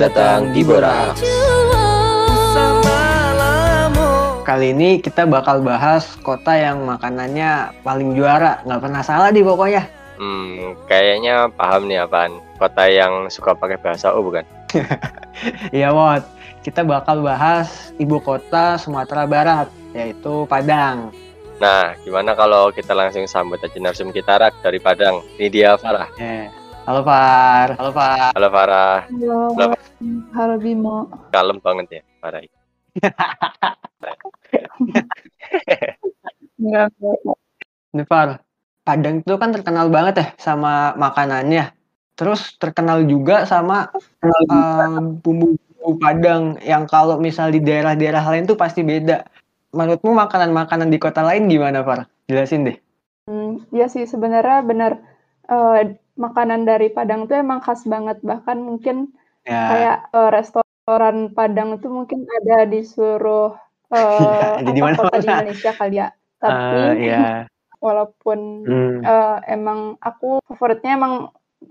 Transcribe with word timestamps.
datang 0.00 0.48
di 0.56 0.64
Borak. 0.64 1.12
Kali 4.48 4.72
ini 4.72 4.96
kita 5.04 5.28
bakal 5.28 5.60
bahas 5.60 6.16
kota 6.24 6.56
yang 6.56 6.88
makanannya 6.88 7.76
paling 7.84 8.16
juara, 8.16 8.64
nggak 8.64 8.80
pernah 8.80 9.02
salah 9.04 9.28
di 9.28 9.44
pokoknya. 9.44 9.84
Hmm, 10.16 10.72
kayaknya 10.88 11.52
paham 11.52 11.84
nih 11.84 12.00
apaan. 12.00 12.40
Kota 12.56 12.88
yang 12.88 13.28
suka 13.28 13.52
pakai 13.52 13.76
bahasa 13.76 14.16
O 14.16 14.24
bukan? 14.24 14.44
Iya, 15.72 15.92
Wot. 15.96 16.20
Kita 16.60 16.84
bakal 16.84 17.24
bahas 17.24 17.92
ibu 17.96 18.20
kota 18.20 18.76
Sumatera 18.76 19.24
Barat, 19.24 19.72
yaitu 19.96 20.44
Padang. 20.44 21.08
Nah, 21.56 21.96
gimana 22.04 22.36
kalau 22.36 22.68
kita 22.68 22.92
langsung 22.92 23.24
sambut 23.24 23.60
aja 23.64 23.80
narsum 23.80 24.12
kita 24.12 24.36
Rak 24.36 24.60
dari 24.60 24.76
Padang. 24.76 25.24
Ini 25.40 25.48
dia 25.48 25.70
Farah. 25.80 26.08
Eh, 26.20 26.52
Halo 26.90 27.06
Far, 27.06 27.78
halo 27.78 27.94
Far. 27.94 28.34
Halo 28.34 28.48
Farah. 28.50 29.06
Halo, 29.06 29.54
Halo. 29.54 29.78
halo 30.34 30.54
Bimo. 30.58 31.06
Kalem 31.30 31.62
banget 31.62 31.86
ya 31.86 32.02
Farah. 32.18 32.42
Enggak, 36.58 36.90
enggak. 36.98 37.18
Nih 37.94 38.06
Far, 38.10 38.42
Padang 38.82 39.22
itu 39.22 39.34
kan 39.38 39.54
terkenal 39.54 39.86
banget 39.86 40.14
ya 40.18 40.26
sama 40.34 40.98
makanannya. 40.98 41.70
Terus 42.18 42.58
terkenal 42.58 43.06
juga 43.06 43.46
sama 43.46 43.94
um, 44.50 45.14
bumbu-bumbu 45.22 45.94
Padang 45.94 46.58
yang 46.58 46.90
kalau 46.90 47.22
misal 47.22 47.54
di 47.54 47.62
daerah-daerah 47.62 48.26
lain 48.34 48.50
tuh 48.50 48.58
pasti 48.58 48.82
beda. 48.82 49.30
Menurutmu 49.78 50.10
makanan-makanan 50.10 50.90
di 50.90 50.98
kota 50.98 51.22
lain 51.22 51.46
gimana 51.46 51.86
Far? 51.86 52.10
Jelasin 52.26 52.66
deh. 52.66 52.74
Hmm, 53.30 53.62
Iya 53.70 53.86
sih 53.86 54.10
sebenarnya 54.10 54.66
benar 54.66 54.98
eh, 55.46 55.94
makanan 56.24 56.60
dari 56.70 56.88
Padang 56.96 57.20
tuh 57.28 57.36
emang 57.44 57.60
khas 57.64 57.82
banget. 57.88 58.18
Bahkan 58.30 58.58
mungkin 58.68 58.96
Ya, 59.44 59.56
kayak 59.70 59.96
eh, 60.16 60.30
restoran 60.36 61.16
Padang 61.36 61.68
itu 61.80 61.88
mungkin 61.88 62.20
ada 62.38 62.56
di 62.72 62.80
seluruh 62.84 63.56
Iya, 63.90 64.46
ada 64.62 64.70
di 64.70 64.80
apa, 64.82 64.94
kota 65.02 65.16
di. 65.18 65.26
Indonesia 65.26 65.70
kali 65.80 65.96
ya. 66.02 66.08
Tapi 66.42 66.78
eh, 67.02 67.08
ya. 67.10 67.20
walaupun 67.86 68.38
Hmm. 68.68 69.00
eh, 69.02 69.36
emang 69.56 69.80
aku 70.00 70.38
favoritnya 70.48 70.92
emang 71.00 71.14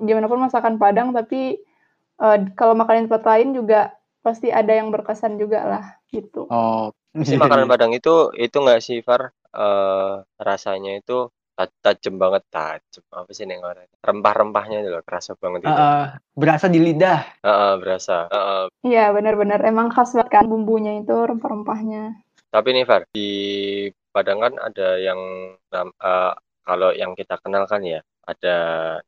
gimana 0.08 0.26
pun 0.32 0.40
masakan 0.42 0.76
Padang, 0.82 1.10
tapi 1.16 1.62
eh, 2.24 2.38
kalau 2.60 2.74
makanan 2.76 3.08
tempat 3.08 3.24
lain 3.30 3.50
juga 3.56 3.80
pasti 4.26 4.52
ada 4.52 4.74
yang 4.76 4.92
berkesan 4.94 5.40
juga 5.40 5.60
lah 5.66 5.86
gitu. 6.12 6.50
Oh. 6.52 6.92
Si 7.26 7.36
makanan 7.42 7.66
Padang 7.72 7.92
itu 7.98 8.32
itu 8.38 8.58
nggak 8.64 8.82
sih 8.86 8.98
Far? 9.02 9.34
Eh, 9.50 10.14
rasanya 10.38 10.92
itu 11.02 11.26
ta- 11.60 11.76
tajem 11.84 12.16
banget 12.16 12.44
tajem 12.48 13.04
apa 13.12 13.32
sih 13.36 13.44
neng 13.44 13.60
orang 13.68 13.84
rempah-rempahnya 14.00 14.80
itu 14.80 14.90
loh 14.96 15.04
kerasa 15.04 15.36
banget 15.36 15.68
itu. 15.68 15.76
Eh, 15.76 16.06
berasa 16.40 16.66
di 16.72 16.80
lidah. 16.80 17.20
Heeh, 17.44 17.74
berasa. 17.84 18.32
Heeh. 18.32 18.64
Iya 18.88 19.12
benar-benar. 19.12 19.60
Emang 19.68 19.92
khas 19.92 20.16
banget 20.16 20.30
kan 20.32 20.46
bumbunya 20.48 21.04
itu 21.04 21.12
rempah-rempahnya. 21.12 22.16
tapi 22.50 22.74
nih 22.74 22.86
Far 22.88 23.04
di 23.14 23.30
Padang 24.10 24.40
kan 24.42 24.54
ada 24.58 24.98
yang 24.98 25.20
eh, 25.70 26.34
kalau 26.66 26.90
yang 26.96 27.12
kita 27.14 27.36
kenal 27.44 27.70
kan 27.70 27.82
ya 27.86 28.00
ada 28.26 28.56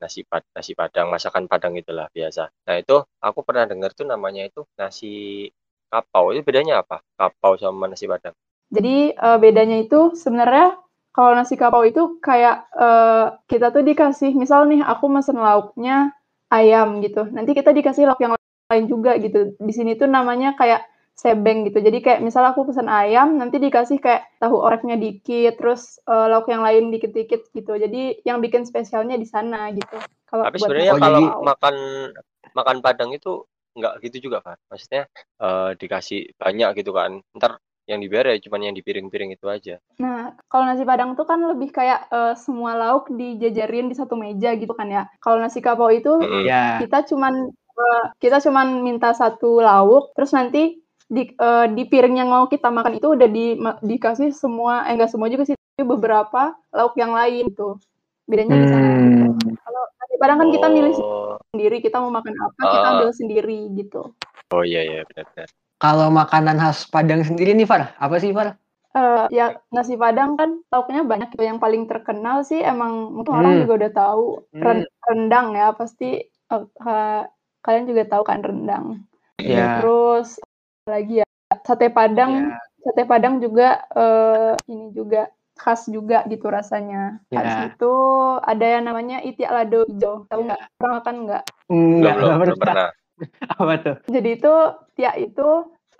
nasi 0.02 0.22
pad 0.26 0.44
nasi 0.54 0.74
Padang 0.78 1.08
masakan 1.10 1.46
Padang 1.50 1.74
itulah 1.80 2.06
biasa. 2.14 2.50
Nah 2.68 2.76
itu 2.78 3.00
aku 3.22 3.40
pernah 3.48 3.66
dengar 3.70 3.94
tuh 3.98 4.06
namanya 4.06 4.46
itu 4.50 4.62
nasi 4.78 5.48
kapau. 5.90 6.36
Itu 6.36 6.42
bedanya 6.46 6.82
apa? 6.86 7.02
Kapau 7.18 7.58
sama 7.58 7.90
nasi 7.90 8.06
Padang? 8.12 8.36
Jadi 8.72 9.14
eh, 9.14 9.38
bedanya 9.42 9.78
itu 9.82 10.14
sebenarnya 10.16 10.78
kalau 11.12 11.36
nasi 11.36 11.60
kapau 11.60 11.84
itu 11.84 12.20
kayak 12.24 12.72
eh, 12.72 13.26
kita 13.52 13.76
tuh 13.76 13.84
dikasih 13.84 14.32
misal 14.36 14.64
nih 14.68 14.80
aku 14.84 15.12
mesen 15.12 15.38
lauknya 15.40 16.16
ayam 16.48 17.04
gitu. 17.04 17.28
Nanti 17.32 17.52
kita 17.52 17.76
dikasih 17.76 18.08
lauk 18.08 18.20
yang 18.24 18.36
lain 18.72 18.86
juga 18.88 19.20
gitu. 19.20 19.56
Di 19.60 19.74
sini 19.76 20.00
tuh 20.00 20.08
namanya 20.08 20.56
kayak 20.56 20.88
sebeng 21.12 21.68
gitu. 21.68 21.84
Jadi 21.84 22.00
kayak 22.00 22.24
misal 22.24 22.48
aku 22.48 22.72
pesen 22.72 22.88
ayam 22.88 23.36
nanti 23.36 23.60
dikasih 23.60 24.00
kayak 24.00 24.32
tahu 24.40 24.56
oreknya 24.56 24.96
dikit 24.96 25.60
terus 25.60 26.00
eh, 26.08 26.28
lauk 26.32 26.48
yang 26.48 26.64
lain 26.64 26.90
dikit-dikit 26.96 27.52
gitu. 27.52 27.74
Jadi 27.76 28.24
yang 28.24 28.40
bikin 28.40 28.64
spesialnya 28.64 29.20
di 29.20 29.28
sana 29.28 29.68
gitu. 29.76 30.00
Kalau 30.32 30.48
tapi 30.48 30.58
sebenarnya 30.64 30.96
kalau 30.96 31.20
jadi- 31.20 31.44
makan 31.44 31.76
makan 32.56 32.78
Padang 32.80 33.12
itu 33.12 33.44
nggak 33.72 34.04
gitu 34.04 34.28
juga 34.28 34.44
kan 34.44 34.60
maksudnya 34.68 35.08
eh, 35.40 35.72
dikasih 35.80 36.36
banyak 36.36 36.84
gitu 36.84 36.92
kan 36.92 37.24
ntar 37.36 37.60
yang 37.86 38.00
dibayar 38.00 38.34
ya 38.34 38.44
cuma 38.46 38.62
yang 38.62 38.74
di 38.74 38.86
piring-piring 38.86 39.34
itu 39.34 39.46
aja 39.46 39.76
Nah, 39.98 40.38
kalau 40.48 40.66
nasi 40.66 40.82
Padang 40.82 41.14
tuh 41.14 41.26
kan 41.26 41.42
lebih 41.42 41.70
kayak 41.70 42.08
eh, 42.08 42.34
semua 42.38 42.74
lauk 42.74 43.10
dijajarin 43.10 43.90
di 43.90 43.96
satu 43.96 44.14
meja 44.14 44.54
gitu 44.54 44.72
kan 44.72 44.88
ya. 44.88 45.04
Kalau 45.18 45.38
nasi 45.38 45.60
kapau 45.60 45.90
itu 45.90 46.10
Mm-mm. 46.10 46.46
Ya. 46.46 46.78
kita 46.78 47.06
cuman 47.10 47.50
eh, 47.54 48.04
kita 48.18 48.38
cuman 48.42 48.82
minta 48.82 49.14
satu 49.14 49.60
lauk, 49.60 50.14
terus 50.14 50.30
nanti 50.32 50.78
di 51.06 51.24
eh, 51.28 51.66
di 51.70 51.84
piring 51.86 52.22
yang 52.22 52.30
mau 52.30 52.46
kita 52.46 52.70
makan 52.70 52.98
itu 52.98 53.08
udah 53.12 53.28
di 53.28 53.58
ma- 53.58 53.82
dikasih 53.82 54.30
semua, 54.32 54.86
eh 54.86 54.94
enggak 54.96 55.12
semua 55.12 55.28
juga 55.28 55.44
sih, 55.44 55.58
tapi 55.58 55.84
beberapa 55.84 56.54
lauk 56.72 56.94
yang 56.96 57.12
lain 57.12 57.50
gitu. 57.50 57.78
Bedanya 58.26 58.56
di 58.56 58.68
sana. 58.70 58.88
gitu. 58.96 59.26
Hmm. 59.28 59.56
Kalau 59.58 59.84
nasi 59.98 60.16
Padang 60.18 60.38
kan 60.40 60.50
kita 60.50 60.68
milih 60.70 60.94
oh 60.98 61.36
sendiri, 61.52 61.78
kita 61.82 61.98
mau 62.00 62.10
makan 62.10 62.34
apa, 62.38 62.62
kita 62.62 62.86
Ah. 62.86 62.92
ambil 62.96 63.10
sendiri 63.12 63.60
gitu. 63.76 64.14
oh 64.52 64.64
iya 64.64 64.84
iya 64.84 65.02
benar-benar 65.08 65.48
Kalau 65.82 66.14
makanan 66.14 66.62
khas 66.62 66.86
Padang 66.86 67.26
sendiri 67.26 67.58
nih 67.58 67.66
Far, 67.66 67.98
apa 67.98 68.16
sih 68.22 68.30
Far? 68.30 68.54
Eh, 68.92 69.24
ya 69.34 69.56
nasi 69.74 69.98
Padang 69.98 70.38
kan 70.38 70.62
lauknya 70.70 71.02
banyak. 71.02 71.34
Yang 71.42 71.58
paling 71.58 71.84
terkenal 71.90 72.46
sih 72.46 72.62
emang 72.62 73.10
mungkin 73.18 73.34
orang 73.34 73.54
Hmm. 73.58 73.62
juga 73.66 73.74
udah 73.82 73.92
tahu 73.96 74.24
Hmm. 74.54 74.62
ren- 74.62 74.90
rendang 75.10 75.48
ya 75.58 75.68
pasti 75.74 76.22
eh, 76.28 76.64
ha- 76.86 77.26
kalian 77.66 77.90
juga 77.90 78.04
tahu 78.06 78.24
kan 78.28 78.46
rendang. 78.46 78.86
Ya. 79.42 79.82
Terus 79.82 80.38
lagi 80.86 81.24
ya 81.24 81.28
sate 81.66 81.90
Padang, 81.90 82.52
Ya. 82.52 82.60
sate 82.86 83.04
Padang 83.10 83.42
juga 83.42 83.82
eh, 83.96 84.54
ini 84.70 84.94
juga 84.94 85.32
khas 85.58 85.90
juga 85.90 86.22
gitu 86.30 86.46
rasanya. 86.46 87.18
Ya. 87.34 87.42
Habis 87.42 87.58
itu 87.74 87.94
ada 88.44 88.66
yang 88.66 88.84
namanya 88.86 89.18
itiak 89.24 89.50
lado 89.50 89.82
hijau. 89.90 90.30
Tahu 90.30 90.42
nggak? 90.46 90.62
Pernah 90.78 90.94
makan 91.02 91.16
nggak? 91.26 91.44
Enggak, 91.72 92.14
belum 92.14 92.22
belum 92.22 92.22
enggak 92.22 92.40
belum 92.46 92.60
pernah 92.60 92.90
Apa 93.60 93.74
tuh? 93.82 93.96
Jadi 94.10 94.30
itu 94.42 94.54
tiak 94.98 95.16
itu 95.22 95.50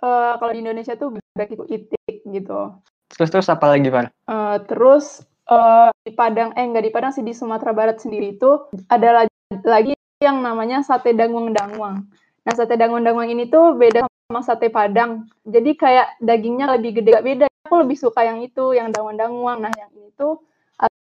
eh, 0.02 0.32
kalau 0.36 0.52
di 0.52 0.60
Indonesia 0.60 0.94
tuh 0.98 1.14
bebek 1.14 1.50
itu 1.54 1.64
itik 1.70 2.16
gitu. 2.26 2.76
Terus 3.12 3.28
terus 3.28 3.48
apa 3.52 3.68
lagi 3.68 3.88
Far? 3.92 4.08
Eh, 4.08 4.56
terus 4.66 5.20
eh, 5.48 5.90
di 6.04 6.12
Padang, 6.16 6.56
eh 6.56 6.64
enggak 6.64 6.84
di 6.88 6.92
Padang 6.92 7.12
sih 7.12 7.24
di 7.24 7.36
Sumatera 7.36 7.72
Barat 7.76 8.00
sendiri 8.00 8.36
itu 8.36 8.68
ada 8.88 9.28
lagi, 9.64 9.92
yang 10.22 10.38
namanya 10.38 10.86
sate 10.86 11.12
dangwang-dangwang. 11.18 12.06
Nah 12.46 12.52
sate 12.54 12.78
dangwang-dangwang 12.78 13.26
ini 13.26 13.50
tuh 13.50 13.74
beda 13.74 14.06
sama 14.06 14.40
sate 14.40 14.70
Padang. 14.70 15.26
Jadi 15.42 15.74
kayak 15.74 16.22
dagingnya 16.22 16.78
lebih 16.78 17.02
gede, 17.02 17.10
gak 17.18 17.26
beda. 17.26 17.46
Aku 17.66 17.82
lebih 17.82 17.98
suka 17.98 18.22
yang 18.22 18.38
itu, 18.38 18.70
yang 18.70 18.94
dangwang-dangwang. 18.94 19.66
Nah 19.66 19.72
yang 19.74 19.90
ini 19.98 20.14
tuh 20.14 20.38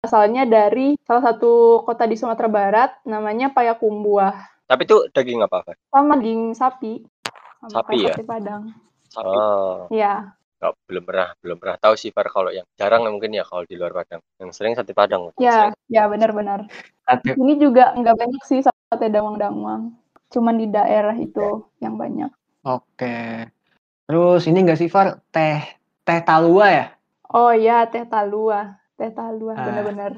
asalnya 0.01 0.49
dari 0.49 0.97
salah 1.05 1.33
satu 1.33 1.85
kota 1.85 2.09
di 2.09 2.17
Sumatera 2.17 2.49
Barat, 2.49 2.91
namanya 3.05 3.53
Payakumbuh. 3.53 4.33
Tapi 4.71 4.87
itu 4.87 5.11
daging 5.11 5.43
apa 5.43 5.67
Far? 5.67 5.75
Sama 5.91 6.15
daging 6.15 6.55
sapi. 6.55 7.03
Sama 7.59 7.83
Sapi 7.83 8.07
ya? 8.07 8.15
Sate 8.15 8.23
Padang. 8.23 8.63
Sapi. 9.11 9.27
Oh, 9.27 9.91
Iya. 9.91 10.39
nggak 10.61 10.73
belum 10.87 11.05
pernah 11.09 11.29
belum 11.41 11.57
pernah 11.57 11.77
tahu 11.81 11.95
sih 11.97 12.13
Far 12.13 12.29
kalau 12.29 12.53
yang 12.53 12.69
jarang 12.77 13.03
mungkin 13.09 13.33
ya 13.33 13.43
kalau 13.43 13.67
di 13.67 13.75
luar 13.75 13.91
Padang. 13.91 14.23
Yang 14.39 14.51
sering 14.55 14.79
sate 14.79 14.95
Padang. 14.95 15.35
Ya, 15.43 15.75
ya 15.91 16.07
benar-benar. 16.07 16.71
Sate. 17.03 17.35
Ini 17.35 17.59
juga 17.59 17.91
nggak 17.99 18.15
banyak 18.15 18.43
sih 18.47 18.63
sate 18.63 19.07
dangwang-dangwang. 19.11 19.91
Cuman 20.31 20.55
di 20.55 20.71
daerah 20.71 21.19
itu 21.19 21.67
yang 21.83 21.99
banyak. 21.99 22.31
Oke. 22.63 23.51
Terus 24.07 24.43
ini 24.47 24.63
enggak 24.63 24.79
sih 24.79 24.87
Far? 24.87 25.19
Teh 25.35 25.59
teh 26.07 26.21
talua 26.23 26.67
ya? 26.71 26.87
Oh 27.35 27.51
iya, 27.51 27.91
teh 27.91 28.07
talua. 28.07 28.79
Teh 28.95 29.11
talua, 29.11 29.57
Ah. 29.57 29.65
benar-benar. 29.65 30.13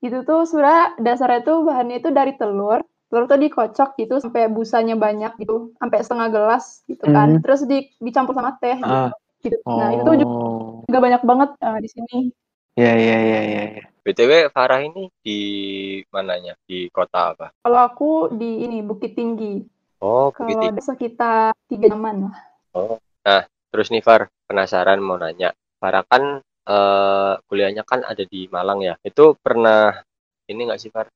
Itu 0.00 0.26
tuh 0.26 0.42
sebenarnya 0.42 0.98
dasarnya 0.98 1.40
tuh 1.42 1.62
bahannya 1.62 2.02
itu 2.02 2.10
dari 2.10 2.34
telur. 2.34 2.82
Telur 3.12 3.28
tuh 3.28 3.36
dikocok 3.36 4.00
gitu 4.00 4.16
sampai 4.24 4.48
busanya 4.48 4.96
banyak 4.96 5.36
gitu, 5.36 5.76
sampai 5.76 6.00
setengah 6.00 6.32
gelas 6.32 6.80
gitu 6.88 7.04
kan. 7.12 7.36
Hmm. 7.36 7.42
Terus 7.44 7.60
di, 7.68 7.92
dicampur 8.00 8.32
sama 8.32 8.56
teh 8.56 8.80
gitu. 8.80 8.88
Ah. 8.88 9.12
gitu. 9.44 9.60
Oh. 9.68 9.76
Nah, 9.76 9.88
itu 9.92 10.00
tuh 10.00 10.16
juga 10.88 10.98
banyak 11.04 11.20
banget 11.20 11.50
eh, 11.60 11.78
di 11.84 11.88
sini. 11.92 12.18
Ya 12.72 12.96
ya 12.96 13.18
ya 13.20 13.40
ya. 13.44 13.64
ya. 13.68 13.84
BTW 14.00 14.48
Farah 14.48 14.80
ini 14.80 15.12
di 15.20 15.40
mananya? 16.08 16.56
Di 16.64 16.88
kota 16.88 17.36
apa? 17.36 17.52
Kalau 17.60 17.80
aku 17.84 18.32
di 18.32 18.64
ini 18.64 18.80
Bukit 18.80 19.12
Tinggi. 19.12 19.60
Oh, 20.00 20.32
Kalau 20.32 20.48
Bukit 20.48 20.72
ada 20.72 20.80
sekitar 20.80 21.52
tiga 21.68 21.92
jaman 21.92 22.32
lah. 22.32 22.36
Oh. 22.72 22.96
Nah, 23.28 23.44
terus 23.68 23.92
nih 23.92 24.00
Far, 24.00 24.32
penasaran 24.48 25.04
mau 25.04 25.20
nanya. 25.20 25.52
Farah 25.76 26.00
kan 26.08 26.40
eh, 26.64 27.32
kuliahnya 27.44 27.84
kan 27.84 28.08
ada 28.08 28.24
di 28.24 28.48
Malang 28.48 28.80
ya. 28.80 28.96
Itu 29.04 29.36
pernah 29.36 30.00
ini 30.48 30.64
nggak 30.64 30.80
sih 30.80 30.88
Far? 30.88 31.12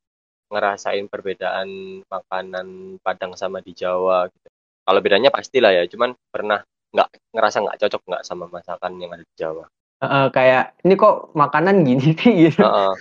Ngerasain 0.46 1.06
perbedaan 1.10 1.68
makanan 2.06 2.98
Padang 3.02 3.34
sama 3.34 3.58
di 3.60 3.74
Jawa 3.74 4.30
gitu. 4.30 4.48
Kalau 4.86 5.00
bedanya 5.02 5.34
pastilah 5.34 5.74
ya, 5.74 5.82
cuman 5.90 6.14
pernah 6.30 6.62
nggak 6.94 7.08
ngerasa 7.34 7.56
nggak 7.66 7.78
cocok 7.82 8.02
nggak 8.06 8.22
sama 8.22 8.46
masakan 8.46 8.92
yang 9.02 9.10
ada 9.10 9.26
di 9.26 9.34
Jawa. 9.34 9.66
Eh, 9.96 10.28
kayak 10.28 10.76
ini 10.84 10.94
kok 10.94 11.32
makanan 11.32 11.82
gini 11.82 12.12
sih 12.20 12.32
gitu. 12.48 12.60
Heeh. 12.60 12.92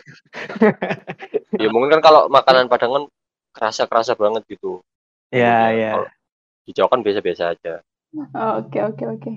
ya 1.59 1.67
mungkin 1.67 1.99
kan 1.99 2.01
kalau 2.01 2.31
makanan 2.31 2.71
Padang 2.71 2.91
kan 2.95 3.03
kerasa-kerasa 3.51 4.15
banget 4.15 4.47
gitu. 4.47 4.79
Ya 5.29 5.69
Bumbunya. 5.69 5.75
ya. 5.75 5.91
Kalau 5.91 6.07
di 6.65 6.71
Jawa 6.73 6.87
kan 6.89 7.01
biasa-biasa 7.03 7.43
aja. 7.53 7.73
Oh, 8.15 8.63
Oke 8.63 8.79
oke 8.79 9.03
oke. 9.05 9.31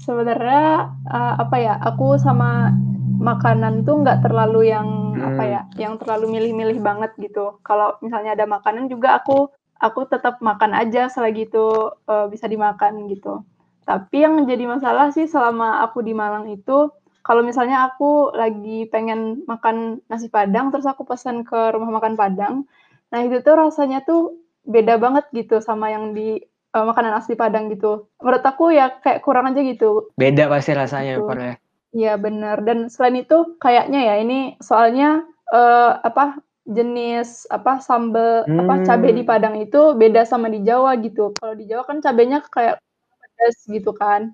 Sebenarnya 0.00 0.96
uh, 1.10 1.34
apa 1.44 1.56
ya? 1.58 1.74
Aku 1.92 2.16
sama 2.16 2.72
makanan 3.20 3.84
tuh 3.84 4.00
nggak 4.06 4.24
terlalu 4.24 4.70
yang 4.72 5.09
apa 5.22 5.42
Hmm. 5.44 5.52
ya? 5.52 5.60
Yang 5.76 5.94
terlalu 6.04 6.26
milih-milih 6.38 6.78
banget 6.80 7.12
gitu. 7.20 7.60
Kalau 7.62 7.96
misalnya 8.00 8.34
ada 8.34 8.46
makanan 8.48 8.88
juga 8.88 9.20
aku 9.20 9.52
aku 9.80 10.04
tetap 10.06 10.38
makan 10.44 10.76
aja 10.76 11.08
selagi 11.08 11.48
itu 11.48 11.92
uh, 12.08 12.26
bisa 12.28 12.44
dimakan 12.46 13.08
gitu. 13.08 13.40
Tapi 13.88 14.22
yang 14.22 14.44
jadi 14.44 14.68
masalah 14.68 15.10
sih 15.10 15.24
selama 15.26 15.80
aku 15.82 16.04
di 16.04 16.12
Malang 16.12 16.52
itu 16.52 16.92
kalau 17.20 17.44
misalnya 17.44 17.88
aku 17.88 18.32
lagi 18.32 18.88
pengen 18.88 19.44
makan 19.44 20.00
nasi 20.08 20.28
Padang 20.32 20.72
terus 20.72 20.88
aku 20.88 21.04
pesan 21.04 21.44
ke 21.44 21.72
rumah 21.72 22.00
makan 22.00 22.16
Padang. 22.16 22.64
Nah, 23.10 23.20
itu 23.26 23.42
tuh 23.42 23.56
rasanya 23.58 24.04
tuh 24.06 24.38
beda 24.64 25.00
banget 25.00 25.26
gitu 25.34 25.58
sama 25.58 25.90
yang 25.90 26.12
di 26.14 26.38
uh, 26.76 26.84
makanan 26.86 27.16
asli 27.16 27.34
Padang 27.34 27.68
gitu. 27.72 28.08
Menurut 28.22 28.44
aku 28.44 28.70
ya 28.72 28.92
kayak 29.02 29.20
kurang 29.24 29.50
aja 29.50 29.60
gitu. 29.60 30.12
Beda 30.14 30.46
pasti 30.48 30.72
rasanya 30.72 31.18
Gitu. 31.18 31.28
Ya. 31.34 31.54
Iya 31.90 32.14
benar. 32.20 32.62
Dan 32.62 32.86
selain 32.92 33.16
itu 33.22 33.58
kayaknya 33.58 33.98
ya 34.08 34.14
ini 34.22 34.54
soalnya 34.62 35.26
eh, 35.50 35.90
apa 36.08 36.38
jenis 36.76 37.50
apa 37.50 37.82
sambal 37.82 38.46
apa 38.46 38.74
cabai 38.86 39.10
di 39.18 39.22
Hmm. 39.26 39.30
Padang 39.30 39.54
itu 39.58 39.80
beda 39.98 40.22
sama 40.22 40.46
di 40.54 40.62
Jawa 40.62 40.94
gitu. 41.02 41.34
Kalau 41.34 41.54
di 41.58 41.66
Jawa 41.66 41.82
kan 41.88 41.98
cabenya 41.98 42.38
kayak 42.46 42.78
pedas 43.20 43.56
gitu 43.66 43.90
kan. 43.96 44.30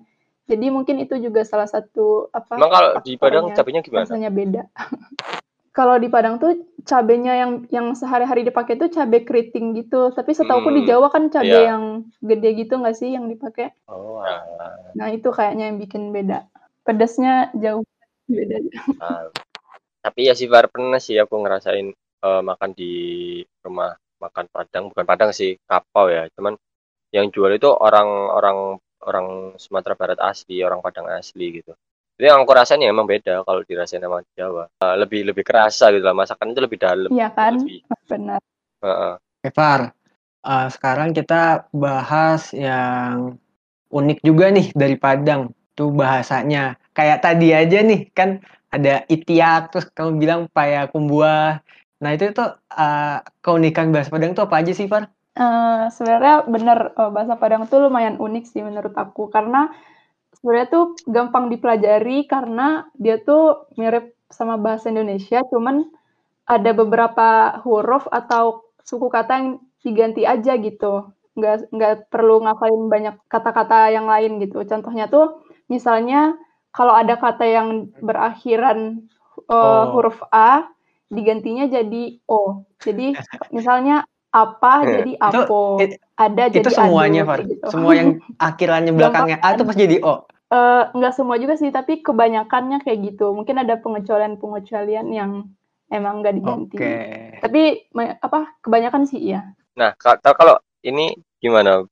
Jadi 0.47 0.65
mungkin 0.71 1.01
itu 1.03 1.17
juga 1.19 1.41
salah 1.43 1.67
satu 1.67 2.29
apa 2.31 2.55
Emang 2.55 2.71
kalau 2.71 2.89
di 3.03 3.17
Padang 3.17 3.45
faktornya 3.45 3.57
cabenya 3.57 3.81
gimana? 3.83 4.05
rasanya 4.05 4.29
beda. 4.31 4.63
Kalau 5.77 5.95
di 6.01 6.09
Padang 6.09 6.41
tuh 6.41 6.57
cabenya 6.89 7.37
yang 7.37 7.51
yang 7.69 7.87
sehari-hari 7.93 8.41
dipakai 8.49 8.81
tuh 8.81 8.89
cabai 8.89 9.21
keriting 9.21 9.77
gitu. 9.77 10.09
Tapi 10.09 10.33
setauku 10.33 10.73
di 10.73 10.81
Hmm, 10.81 10.89
Jawa 10.89 11.07
kan 11.13 11.29
cabai 11.29 11.47
iya. 11.53 11.69
yang 11.69 11.83
gede 12.17 12.49
gitu 12.65 12.81
nggak 12.81 12.97
sih 12.97 13.13
yang 13.13 13.29
dipakai? 13.29 13.77
Oh, 13.85 14.17
alah. 14.25 14.73
Nah 14.97 15.07
itu 15.13 15.29
kayaknya 15.29 15.69
yang 15.69 15.77
bikin 15.77 16.09
beda. 16.09 16.49
Pedasnya 16.87 17.51
jauh 17.59 17.83
beda. 18.31 18.63
Ah, 19.03 19.27
tapi 19.99 20.31
ya 20.31 20.33
sih 20.39 20.47
Far 20.47 20.71
pernah 20.71 21.03
sih 21.03 21.19
aku 21.19 21.35
ngerasain 21.43 21.91
eh, 22.23 22.41
makan 22.47 22.71
di 22.71 22.91
rumah 23.59 23.91
makan 24.23 24.45
Padang, 24.49 24.89
bukan 24.89 25.05
Padang 25.05 25.31
sih, 25.35 25.59
Kapau 25.67 26.07
ya. 26.07 26.31
Cuman 26.31 26.55
yang 27.11 27.27
jual 27.27 27.51
itu 27.55 27.67
orang-orang 27.67 28.79
orang 29.03 29.27
Sumatera 29.59 29.99
Barat 29.99 30.19
asli, 30.23 30.63
orang 30.63 30.79
Padang 30.79 31.11
asli 31.11 31.61
gitu. 31.61 31.75
Jadi 32.17 32.33
yang 32.33 32.41
aku 32.41 32.55
rasain 32.55 32.81
ya 32.81 32.89
emang 32.89 33.05
beda 33.05 33.45
kalau 33.45 33.61
dirasain 33.61 34.01
sama 34.01 34.25
Jawa. 34.33 34.71
Eh, 34.81 34.95
lebih 34.97 35.27
lebih 35.27 35.43
kerasa 35.45 35.93
gitu 35.93 36.01
lah, 36.01 36.17
masakan 36.17 36.55
itu 36.55 36.61
lebih 36.65 36.79
dalam, 36.81 37.09
Iya 37.13 37.29
kan? 37.29 37.61
lebih. 37.61 37.85
Benar. 38.09 38.41
Heeh. 38.81 39.13
Oke, 39.21 39.49
Far. 39.53 39.81
Eh, 40.41 40.67
sekarang 40.73 41.13
kita 41.13 41.69
bahas 41.69 42.55
yang 42.57 43.37
unik 43.93 44.19
juga 44.25 44.49
nih 44.49 44.73
dari 44.73 44.95
Padang. 44.97 45.53
Tuh 45.77 45.89
bahasanya. 46.01 46.59
Kayak 46.97 47.19
tadi 47.25 47.47
aja 47.61 47.77
nih, 47.89 47.99
kan 48.17 48.29
ada 48.75 49.05
itiak, 49.13 49.61
terus 49.71 49.85
kamu 49.95 50.11
bilang 50.21 50.41
payakumbuah. 50.55 51.61
Nah, 52.01 52.09
itu 52.15 52.23
tuh 52.37 52.49
eh, 52.81 53.17
keunikan 53.43 53.87
bahasa 53.93 54.09
Padang 54.13 54.31
tuh 54.37 54.43
apa 54.47 54.55
aja 54.61 54.71
sih, 54.77 54.87
Far? 54.91 55.03
Eh, 55.37 55.83
sebenarnya 55.95 56.35
benar 56.49 56.79
eh, 56.97 57.11
bahasa 57.15 57.33
Padang 57.41 57.63
tuh 57.71 57.79
lumayan 57.85 58.17
unik 58.17 58.43
sih 58.51 58.61
menurut 58.65 58.93
aku 58.97 59.29
karena 59.35 59.69
sebenarnya 60.37 60.67
tuh 60.75 60.83
gampang 61.15 61.45
dipelajari 61.53 62.25
karena 62.33 62.89
dia 62.97 63.15
tuh 63.21 63.41
mirip 63.79 64.05
sama 64.37 64.55
bahasa 64.65 64.89
Indonesia, 64.93 65.39
cuman 65.51 65.75
ada 66.47 66.71
beberapa 66.75 67.59
huruf 67.65 68.05
atau 68.11 68.65
suku 68.89 69.07
kata 69.11 69.31
yang 69.39 69.49
diganti 69.85 70.23
aja 70.27 70.53
gitu. 70.57 71.13
Nggak 71.37 71.55
nggak 71.75 71.93
perlu 72.13 72.35
ngafalin 72.45 72.83
banyak 72.93 73.15
kata-kata 73.33 73.93
yang 73.95 74.07
lain 74.09 74.41
gitu. 74.43 74.63
Contohnya 74.71 75.05
tuh 75.13 75.46
misalnya 75.67 76.35
kalau 76.71 76.93
ada 76.93 77.15
kata 77.15 77.45
yang 77.45 77.69
berakhiran 77.99 79.07
eh, 79.47 79.53
Oh. 79.53 79.95
huruf 79.95 80.19
A 80.29 80.67
digantinya 81.07 81.65
jadi 81.67 82.19
O. 82.27 82.67
Jadi 82.83 83.15
misalnya 83.55 84.03
apa 84.27 84.83
jadi 84.83 85.11
Itu 85.15 85.41
apo, 85.47 85.79
it- 85.79 85.97
ada 86.19 86.51
itu 86.51 86.59
jadi 86.59 86.69
semuanya, 86.73 87.21
ado 87.23 87.29
Far. 87.31 87.39
gitu. 87.47 87.65
Semua 87.71 87.93
yang 87.95 88.09
akhirannya 88.49 88.91
belakangnya 88.91 89.37
A 89.39 89.55
tuh 89.55 89.63
pasti 89.63 89.87
jadi 89.87 90.03
O. 90.03 90.27
Eh, 90.47 90.83
nggak 90.95 91.13
semua 91.15 91.35
juga 91.39 91.59
sih, 91.59 91.71
tapi 91.71 91.99
kebanyakannya 91.99 92.79
kayak 92.83 92.99
gitu. 93.03 93.35
Mungkin 93.35 93.59
ada 93.59 93.75
pengecualian-pengecualian 93.83 95.07
yang 95.11 95.51
emang 95.91 96.23
nggak 96.23 96.35
diganti. 96.39 96.75
Oke. 96.75 96.95
Tapi 97.43 97.61
apa 98.19 98.55
kebanyakan 98.63 99.03
sih 99.07 99.19
iya. 99.31 99.43
Nah, 99.75 99.91
ka- 99.95 100.19
ka- 100.19 100.35
kalau 100.35 100.59
ini 100.83 101.15
gimana, 101.39 101.83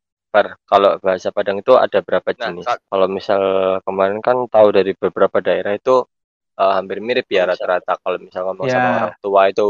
Kalau 0.72 0.92
bahasa 1.00 1.30
Padang 1.36 1.58
itu 1.64 1.74
ada 1.78 2.00
berapa 2.04 2.30
Nah, 2.36 2.52
jenis? 2.52 2.66
Kalau 2.92 3.08
misal 3.08 3.42
kemarin 3.86 4.20
kan 4.20 4.38
tahu 4.52 4.68
dari 4.76 4.92
beberapa 4.98 5.38
daerah 5.40 5.74
itu 5.76 6.04
eh, 6.60 6.72
hampir 6.78 6.98
mirip 7.04 7.28
ya 7.32 7.44
rata-rata. 7.50 8.00
Kalau 8.04 8.18
misal 8.20 8.42
ngomong 8.48 8.68
sama 8.68 8.88
Ya. 8.88 8.96
orang 9.00 9.14
tua 9.24 9.42
itu 9.52 9.68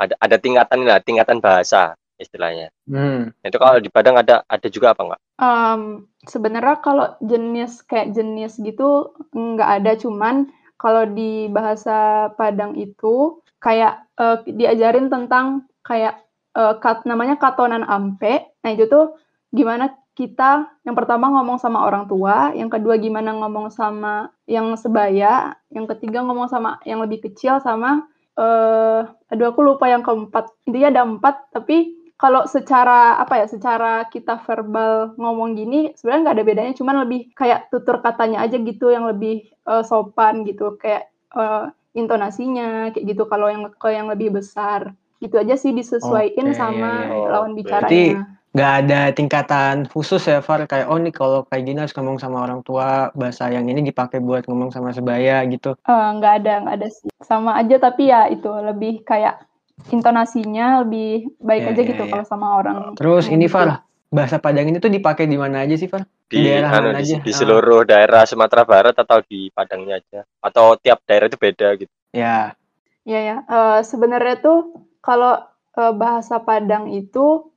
ada 0.00 0.14
ada 0.16 0.36
tingkatan 0.40 0.80
lah, 0.88 0.98
tingkatan 1.04 1.38
bahasa 1.44 1.92
istilahnya. 2.16 2.68
Hmm. 2.88 3.32
Itu 3.44 3.56
kalau 3.60 3.80
di 3.80 3.88
Padang 3.92 4.16
ada 4.20 4.44
ada 4.44 4.68
juga 4.68 4.92
apa 4.92 5.02
enggak? 5.04 5.20
Em, 5.40 5.80
sebenarnya 6.28 6.76
kalau 6.84 7.06
jenis 7.24 7.80
kayak 7.88 8.12
jenis 8.12 8.60
gitu 8.60 9.16
nggak 9.32 9.70
ada, 9.80 9.92
cuman 9.96 10.48
kalau 10.76 11.04
di 11.08 11.48
bahasa 11.48 12.28
Padang 12.36 12.76
itu 12.76 13.40
kayak 13.60 14.04
eh, 14.20 14.36
diajarin 14.48 15.08
tentang 15.08 15.64
kayak 15.84 16.20
eh, 16.56 16.74
kat, 16.80 17.08
namanya 17.08 17.36
katonan 17.40 17.84
ampe. 17.88 18.52
Nah 18.64 18.70
itu 18.76 18.84
tuh 18.88 19.16
gimana 19.50 19.94
kita 20.14 20.68
yang 20.84 20.94
pertama 20.98 21.30
ngomong 21.32 21.58
sama 21.58 21.86
orang 21.86 22.04
tua, 22.10 22.52
yang 22.52 22.68
kedua 22.68 22.98
gimana 23.00 23.32
ngomong 23.34 23.72
sama 23.72 24.30
yang 24.44 24.74
sebaya, 24.76 25.54
yang 25.72 25.86
ketiga 25.88 26.20
ngomong 26.26 26.50
sama 26.50 26.76
yang 26.84 27.00
lebih 27.00 27.24
kecil 27.30 27.62
sama 27.62 28.04
eh 28.38 29.00
aduh 29.06 29.46
aku 29.50 29.60
lupa 29.64 29.90
yang 29.90 30.04
keempat. 30.06 30.50
Intinya 30.68 30.88
ada 30.92 31.02
empat, 31.06 31.36
tapi 31.54 31.98
kalau 32.20 32.44
secara 32.44 33.16
apa 33.16 33.40
ya, 33.40 33.46
secara 33.48 34.04
kita 34.12 34.44
verbal 34.44 35.16
ngomong 35.16 35.56
gini 35.56 35.96
sebenarnya 35.96 36.20
nggak 36.28 36.36
ada 36.36 36.44
bedanya, 36.44 36.72
cuman 36.76 36.96
lebih 37.08 37.32
kayak 37.32 37.72
tutur 37.72 38.04
katanya 38.04 38.44
aja 38.44 38.60
gitu 38.60 38.92
yang 38.92 39.08
lebih 39.08 39.48
eh, 39.48 39.82
sopan 39.82 40.44
gitu, 40.44 40.76
kayak 40.76 41.08
eh, 41.32 41.64
intonasinya 41.96 42.92
kayak 42.94 43.04
gitu 43.08 43.24
kalau 43.26 43.48
yang 43.48 43.72
ke 43.72 43.88
yang 43.88 44.06
lebih 44.12 44.36
besar. 44.36 44.92
Gitu 45.20 45.36
aja 45.36 45.52
sih 45.56 45.72
disesuaiin 45.76 46.48
Oke, 46.52 46.56
sama 46.56 46.92
ya, 47.04 47.08
ya, 47.08 47.16
ya. 47.16 47.28
lawan 47.28 47.52
Berarti 47.52 47.60
bicaranya. 47.60 48.39
Nggak 48.50 48.72
ada 48.82 49.00
tingkatan 49.14 49.86
khusus 49.86 50.26
ya 50.26 50.42
Far 50.42 50.66
kayak 50.66 50.90
oh 50.90 50.98
nih 50.98 51.14
kalau 51.14 51.46
kayak 51.46 51.62
gini 51.62 51.78
harus 51.78 51.94
ngomong 51.94 52.18
sama 52.18 52.42
orang 52.42 52.66
tua 52.66 53.14
bahasa 53.14 53.46
yang 53.46 53.70
ini 53.70 53.78
dipakai 53.80 54.18
buat 54.18 54.42
ngomong 54.50 54.74
sama 54.74 54.90
sebaya 54.90 55.38
gitu 55.46 55.78
Eh, 55.80 56.08
nggak 56.18 56.32
ada, 56.42 56.52
nggak 56.66 56.76
ada 56.82 56.88
sih. 56.90 57.08
Sama 57.22 57.54
aja 57.54 57.78
tapi 57.78 58.10
ya 58.10 58.26
itu 58.26 58.50
lebih 58.50 59.06
kayak 59.06 59.46
intonasinya 59.88 60.82
lebih 60.82 61.30
baik 61.38 61.62
Ya, 61.62 61.70
aja 61.72 61.80
ya, 61.80 61.88
gitu 61.94 62.02
ya. 62.04 62.10
kalau 62.10 62.24
sama 62.26 62.46
orang 62.58 62.78
terus 62.94 63.24
yang 63.24 63.38
ini 63.38 63.46
gitu. 63.46 63.54
Far 63.54 63.68
bahasa 64.10 64.36
Padang 64.36 64.66
ini 64.66 64.82
tuh 64.82 64.90
dipakai 64.90 65.24
di 65.24 65.38
mana 65.38 65.62
aja 65.62 65.78
sih 65.78 65.86
Far 65.86 66.02
Di 66.26 66.42
daerah 66.42 66.70
anu 66.74 66.90
mana 66.90 66.98
di, 66.98 67.06
aja 67.06 67.16
di 67.22 67.30
Ah, 67.30 67.36
seluruh 67.38 67.82
daerah 67.82 68.22
Sumatera 68.22 68.62
Barat 68.62 68.94
atau 68.94 69.18
di 69.22 69.50
Padangnya 69.50 69.98
aja? 69.98 70.20
Atau 70.38 70.74
tiap 70.76 71.02
daerah 71.06 71.26
itu 71.26 71.38
beda 71.38 71.68
gitu? 71.78 71.90
ya 72.10 72.54
Ya 73.02 73.20
ya, 73.22 73.36
Eh, 73.46 73.80
sebenarnya 73.82 74.42
tuh 74.42 74.58
kalau 75.00 75.38
eh, 75.72 75.94
bahasa 75.94 76.38
Padang 76.38 76.90
itu 76.90 77.49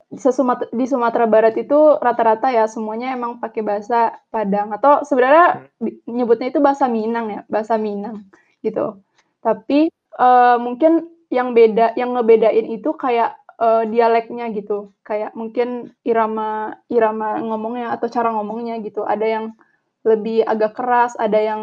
di 0.72 0.86
Sumatera 0.86 1.26
Barat 1.26 1.56
itu 1.58 1.98
rata-rata 1.98 2.54
ya 2.54 2.70
semuanya 2.70 3.18
emang 3.18 3.42
pakai 3.42 3.62
bahasa 3.66 4.14
Padang 4.30 4.70
atau 4.76 5.02
sebenarnya 5.02 5.66
di- 5.82 5.98
nyebutnya 6.06 6.54
itu 6.54 6.60
bahasa 6.62 6.86
Minang 6.86 7.28
ya, 7.34 7.42
bahasa 7.50 7.76
Minang 7.82 8.30
gitu. 8.62 9.02
Tapi 9.42 9.90
eh, 10.20 10.58
mungkin 10.62 11.10
yang 11.34 11.58
beda, 11.58 11.98
yang 11.98 12.14
ngebedain 12.14 12.68
itu 12.70 12.94
kayak 12.94 13.36
eh, 13.58 13.84
dialeknya 13.90 14.54
gitu, 14.54 14.94
kayak 15.02 15.34
mungkin 15.34 15.92
irama 16.06 16.78
irama 16.88 17.42
ngomongnya 17.42 17.94
atau 17.98 18.08
cara 18.08 18.30
ngomongnya 18.32 18.78
gitu. 18.86 19.02
Ada 19.04 19.26
yang 19.26 19.46
lebih 20.06 20.44
agak 20.46 20.78
keras, 20.78 21.18
ada 21.18 21.40
yang 21.40 21.62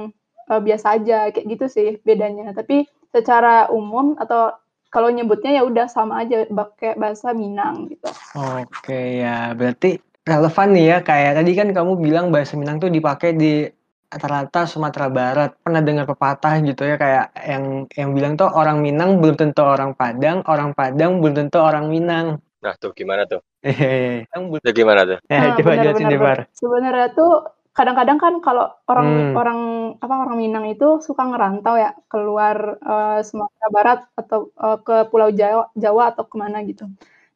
eh, 0.51 0.61
biasa 0.61 0.87
aja 0.99 1.31
kayak 1.31 1.47
gitu 1.47 1.67
sih 1.71 1.89
bedanya. 2.03 2.51
Tapi 2.57 2.87
secara 3.15 3.71
umum 3.71 4.15
atau 4.19 4.55
kalau 4.91 5.09
nyebutnya 5.09 5.57
ya 5.57 5.63
udah 5.63 5.87
sama 5.87 6.21
aja 6.21 6.45
pakai 6.45 6.99
bahasa 6.99 7.31
Minang 7.31 7.89
gitu. 7.89 8.11
oke 8.35 9.01
ya 9.23 9.55
berarti 9.55 9.97
relevan 10.21 10.69
nih 10.75 10.85
ya 10.85 10.99
kayak 11.01 11.33
tadi 11.39 11.51
kan 11.55 11.69
kamu 11.71 11.93
bilang 11.97 12.27
bahasa 12.29 12.59
Minang 12.59 12.77
tuh 12.79 12.91
dipakai 12.91 13.33
di 13.33 13.65
rata-rata 14.11 14.67
Sumatera 14.67 15.07
Barat 15.07 15.51
pernah 15.63 15.79
dengar 15.79 16.03
pepatah 16.05 16.59
gitu 16.61 16.83
ya 16.83 16.99
kayak 16.99 17.31
yang 17.47 17.65
yang 17.95 18.11
bilang 18.11 18.35
tuh 18.35 18.51
orang 18.51 18.83
Minang 18.83 19.23
belum 19.23 19.39
tentu 19.39 19.63
orang 19.63 19.95
Padang 19.95 20.43
orang 20.45 20.75
Padang 20.75 21.23
belum 21.23 21.35
tentu 21.47 21.63
orang 21.63 21.87
Minang 21.87 22.43
Nah, 22.61 22.77
tuh 22.77 22.93
gimana 22.93 23.25
tuh? 23.25 23.41
Hehehe. 23.65 24.29
Yang 24.37 24.43
belum- 24.53 24.61
Itu 24.61 24.71
gimana 24.77 25.01
tuh? 25.09 25.19
ya 25.33 25.39
Nah, 25.41 25.57
coba 25.57 25.73
jelasin 25.81 26.07
deh 26.13 26.21
benar. 26.21 26.39
Sebenarnya 26.53 27.09
tuh 27.17 27.33
kadang-kadang 27.77 28.19
kan 28.21 28.35
kalau 28.45 28.65
orang 28.91 29.09
Hmm. 29.31 29.37
orang 29.41 29.61
apa 30.03 30.15
orang 30.27 30.37
Minang 30.43 30.67
itu 30.73 30.99
suka 31.07 31.23
ngerantau 31.31 31.75
ya 31.79 31.91
keluar 32.13 32.57
eh, 32.83 33.19
Sumatera 33.29 33.69
Barat 33.77 33.99
atau 34.21 34.39
eh, 34.65 34.79
ke 34.87 34.95
Pulau 35.11 35.31
Jawa, 35.33 35.71
Jawa 35.79 36.03
atau 36.13 36.25
ke 36.31 36.37
mana 36.43 36.59
gitu. 36.67 36.85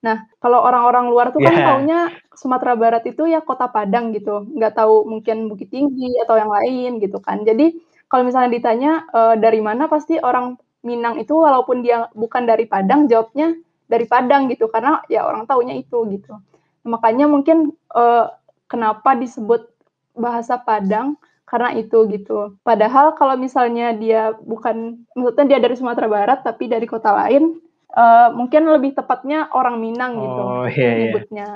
Nah, 0.04 0.16
kalau 0.42 0.60
orang-orang 0.60 1.08
luar 1.08 1.26
tuh 1.32 1.40
kan 1.40 1.54
Yeah. 1.56 1.64
taunya 1.64 1.98
Sumatera 2.36 2.74
Barat 2.76 3.02
itu 3.08 3.24
ya 3.24 3.40
Kota 3.40 3.66
Padang 3.72 4.12
gitu, 4.12 4.44
nggak 4.56 4.74
tahu 4.76 5.08
mungkin 5.08 5.48
Bukit 5.48 5.70
Tinggi 5.72 6.18
atau 6.24 6.36
yang 6.36 6.50
lain 6.52 7.00
gitu 7.00 7.18
kan. 7.24 7.40
Jadi 7.48 7.80
kalau 8.10 8.22
misalnya 8.28 8.50
ditanya 8.52 8.90
eh, 9.16 9.34
dari 9.40 9.60
mana, 9.64 9.88
pasti 9.88 10.18
orang 10.20 10.58
Minang 10.84 11.16
itu 11.16 11.32
walaupun 11.32 11.80
dia 11.80 12.12
bukan 12.12 12.44
dari 12.44 12.68
Padang, 12.68 13.08
jawabnya 13.08 13.56
dari 13.88 14.04
Padang 14.04 14.52
gitu, 14.52 14.68
karena 14.68 15.00
ya 15.08 15.24
orang 15.24 15.48
taunya 15.48 15.72
itu 15.78 16.04
gitu. 16.12 16.36
Makanya 16.84 17.24
mungkin 17.30 17.72
eh, 17.96 18.26
kenapa 18.68 19.16
disebut 19.16 19.73
bahasa 20.14 20.56
Padang 20.56 21.14
karena 21.44 21.76
itu 21.76 22.08
gitu. 22.08 22.56
Padahal 22.62 23.14
kalau 23.14 23.36
misalnya 23.36 23.92
dia 23.92 24.32
bukan, 24.34 25.04
maksudnya 25.12 25.46
dia 25.46 25.58
dari 25.60 25.76
Sumatera 25.76 26.08
Barat 26.08 26.40
tapi 26.40 26.66
dari 26.66 26.88
kota 26.88 27.12
lain, 27.12 27.60
eh, 27.92 28.28
mungkin 28.32 28.64
lebih 28.66 28.96
tepatnya 28.96 29.52
orang 29.52 29.78
Minang 29.78 30.18
gitu 30.18 30.40
Oh, 30.40 30.66
iya, 30.66 30.88
iya. 30.88 30.94
nyebutnya. 31.06 31.48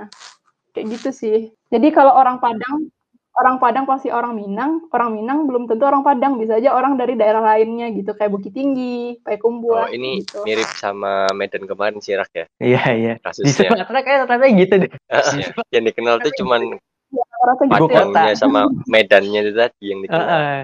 Kayak 0.70 0.86
gitu 0.94 1.10
sih. 1.10 1.38
Jadi 1.72 1.88
kalau 1.90 2.12
orang 2.14 2.38
Padang, 2.38 2.86
orang 3.34 3.56
Padang 3.58 3.84
pasti 3.86 4.12
orang 4.12 4.36
Minang, 4.36 4.86
orang 4.92 5.10
Minang 5.14 5.48
belum 5.48 5.66
tentu 5.66 5.88
orang 5.88 6.04
Padang, 6.04 6.36
bisa 6.36 6.60
aja 6.60 6.74
orang 6.74 6.94
dari 6.94 7.16
daerah 7.16 7.40
lainnya 7.40 7.88
gitu, 7.90 8.12
kayak 8.12 8.30
Bukit 8.30 8.52
Tinggi, 8.52 9.16
Oh, 9.18 9.20
Payakumbuh 9.24 9.88
ini 9.90 10.22
gitu. 10.22 10.44
mirip 10.44 10.68
sama 10.68 11.26
Medan 11.32 11.64
kemarin 11.64 11.98
sih 11.98 12.14
Rak 12.14 12.30
ya 12.34 12.44
Iya, 12.60 12.82
iya. 12.92 13.12
Di 13.16 13.24
kasusnya. 13.24 13.72
Sumatera 13.72 14.00
kayak 14.04 14.18
rata 14.28 14.46
gitu 14.46 14.74
deh. 14.84 14.90
yang 15.74 15.84
dikenal 15.86 16.18
tuh 16.20 16.32
cuman 16.38 16.76
Rata 17.38 17.62
gitu 17.64 17.72
ya. 17.72 17.78
Ibu 17.78 17.86
kota. 17.86 17.98
Padangnya 18.10 18.34
sama 18.34 18.60
Medannya 18.86 19.40
itu 19.46 19.52
tadi 19.54 19.84
yang 19.90 20.00
dikenal. 20.04 20.26
Heeh. 20.28 20.60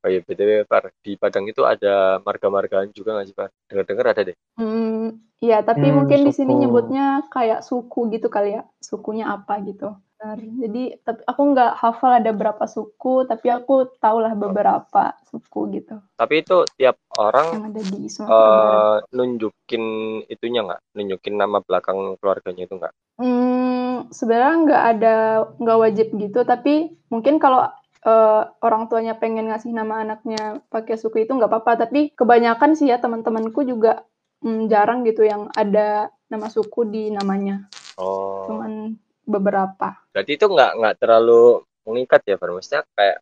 Oh 0.00 0.08
iya, 0.08 0.24
BTW, 0.24 0.64
Par, 0.64 0.88
di 1.04 1.12
Padang 1.20 1.44
itu 1.44 1.60
ada 1.68 2.16
marga-margaan 2.24 2.88
juga 2.96 3.20
nggak 3.20 3.26
sih, 3.28 3.36
Par? 3.36 3.52
Dengar-dengar 3.68 4.06
ada 4.16 4.22
deh. 4.32 4.36
Hmm, 4.56 5.20
iya, 5.44 5.60
tapi 5.60 5.92
Hmm, 5.92 5.96
mungkin 6.00 6.24
di 6.24 6.32
sini 6.32 6.52
nyebutnya 6.56 7.28
kayak 7.28 7.60
suku 7.60 8.08
gitu 8.08 8.32
kali 8.32 8.56
ya, 8.56 8.64
sukunya 8.80 9.28
apa 9.28 9.60
gitu. 9.60 9.92
Benar. 10.16 10.40
Jadi, 10.40 10.82
tapi 11.04 11.20
aku 11.28 11.40
nggak 11.52 11.72
hafal 11.80 12.12
ada 12.16 12.32
berapa 12.32 12.64
suku, 12.64 13.28
tapi 13.28 13.46
aku 13.52 13.88
tahulah 14.00 14.32
beberapa 14.36 15.16
suku 15.28 15.60
gitu 15.80 15.96
Tapi 16.16 16.34
itu 16.44 16.56
tiap 16.76 16.96
orang 17.16 17.46
yang 17.56 17.64
ada 17.72 17.80
di 17.80 18.00
Sumatera 18.08 18.36
Barat. 18.36 18.72
eh 18.80 18.96
nunjukin 19.16 19.84
itunya 20.32 20.60
nggak? 20.64 20.80
Nunjukin 20.96 21.34
nama 21.36 21.58
belakang 21.60 21.96
keluarganya 22.20 22.62
itu 22.68 22.74
nggak? 22.76 22.92
Hmm, 23.20 23.79
sebenarnya 24.08 24.54
nggak 24.64 24.84
ada, 24.96 25.14
nggak 25.60 25.80
wajib 25.84 26.06
gitu, 26.16 26.40
tapi 26.48 26.96
mungkin 27.12 27.36
kalau 27.36 27.68
eh, 28.06 28.42
orang 28.64 28.88
tuanya 28.88 29.14
pengen 29.20 29.52
ngasih 29.52 29.76
nama 29.76 30.00
anaknya 30.00 30.64
pakai 30.72 30.96
suku 30.96 31.28
itu 31.28 31.36
nggak 31.36 31.50
apa-apa. 31.52 31.84
Tapi 31.86 32.16
kebanyakan 32.16 32.72
sih 32.72 32.88
ya 32.88 32.96
teman-temanku 32.96 33.60
juga 33.68 34.08
hmm, 34.40 34.72
jarang 34.72 35.04
gitu 35.04 35.24
yang 35.26 35.52
ada 35.52 36.08
nama 36.32 36.48
suku 36.48 36.88
di 36.88 37.12
namanya. 37.12 37.68
Oh, 38.00 38.48
Cuman 38.48 38.96
beberapa. 39.28 40.00
berarti 40.10 40.32
itu 40.40 40.46
nggak 40.48 40.72
nggak 40.80 40.96
terlalu 40.98 41.62
mengikat 41.84 42.22
ya, 42.24 42.36
Par? 42.40 42.50
Maksudnya 42.50 42.82
kayak 42.96 43.18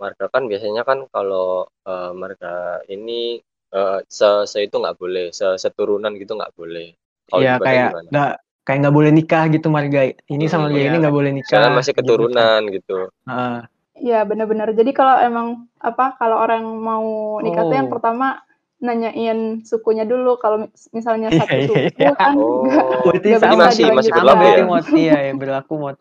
marga 0.00 0.26
kan 0.32 0.42
biasanya 0.48 0.82
kan 0.86 0.98
kalau 1.12 1.68
eh, 1.84 2.12
marga 2.14 2.80
ini 2.88 3.42
eh, 3.74 3.98
se, 4.06 4.28
se 4.46 4.58
itu 4.62 4.76
nggak 4.78 4.96
boleh, 4.96 5.34
se, 5.34 5.58
seturunan 5.58 6.14
gitu 6.16 6.38
nggak 6.38 6.54
boleh. 6.54 6.94
Iya, 7.30 7.62
kayak 7.62 7.94
gimana? 7.94 8.08
nggak 8.10 8.34
kayak 8.70 8.86
nggak 8.86 8.94
boleh 8.94 9.10
nikah 9.10 9.44
gitu 9.50 9.66
marga 9.66 10.14
ini 10.30 10.46
sama 10.46 10.70
Hmm, 10.70 10.78
marga 10.78 10.78
iya. 10.78 10.88
ini 10.94 10.96
nggak 11.02 11.16
boleh 11.18 11.30
nikah. 11.34 11.50
Misalnya 11.58 11.70
masih 11.74 11.92
gitu 11.92 11.98
keturunan 12.06 12.60
gitu. 12.70 12.96
Heeh. 13.26 13.58
Iya 14.00 14.18
benar-benar. 14.22 14.70
Jadi 14.78 14.90
kalau 14.94 15.18
emang 15.18 15.66
apa 15.82 16.14
kalau 16.14 16.38
orang 16.38 16.62
mau 16.62 17.04
nikah 17.42 17.66
tuh 17.66 17.74
yang 17.74 17.90
Oh. 17.90 17.98
pertama 17.98 18.38
nanyain 18.78 19.66
sukunya 19.66 20.06
dulu. 20.06 20.38
Kalau 20.38 20.70
mis- 20.70 20.86
misalnya 20.94 21.34
Iya, 21.34 21.42
satu 21.42 21.58
iya, 21.58 21.66
suku 21.66 21.98
iya. 21.98 22.14
kan 22.14 22.34
Oh, 22.38 23.10
sama 23.42 23.58
bisa 23.58 23.58
masih 23.58 23.84
masih 23.90 24.12
berlaku 24.14 24.44
ya? 24.46 24.62
mod. 24.62 24.84
Iya, 24.94 25.16
ya, 25.18 25.32
berlaku 25.34 25.72
mod. 25.74 25.96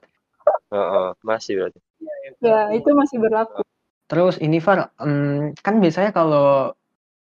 Heeh, 0.70 1.08
masih 1.26 1.54
berarti. 1.58 1.80
Ya 2.40 2.70
itu 2.72 2.90
masih 2.94 3.18
berlaku. 3.18 3.66
Terus 4.06 4.38
ini 4.38 4.62
Far, 4.62 4.94
em, 5.02 5.58
kan 5.66 5.82
biasanya 5.82 6.14
kalau 6.14 6.72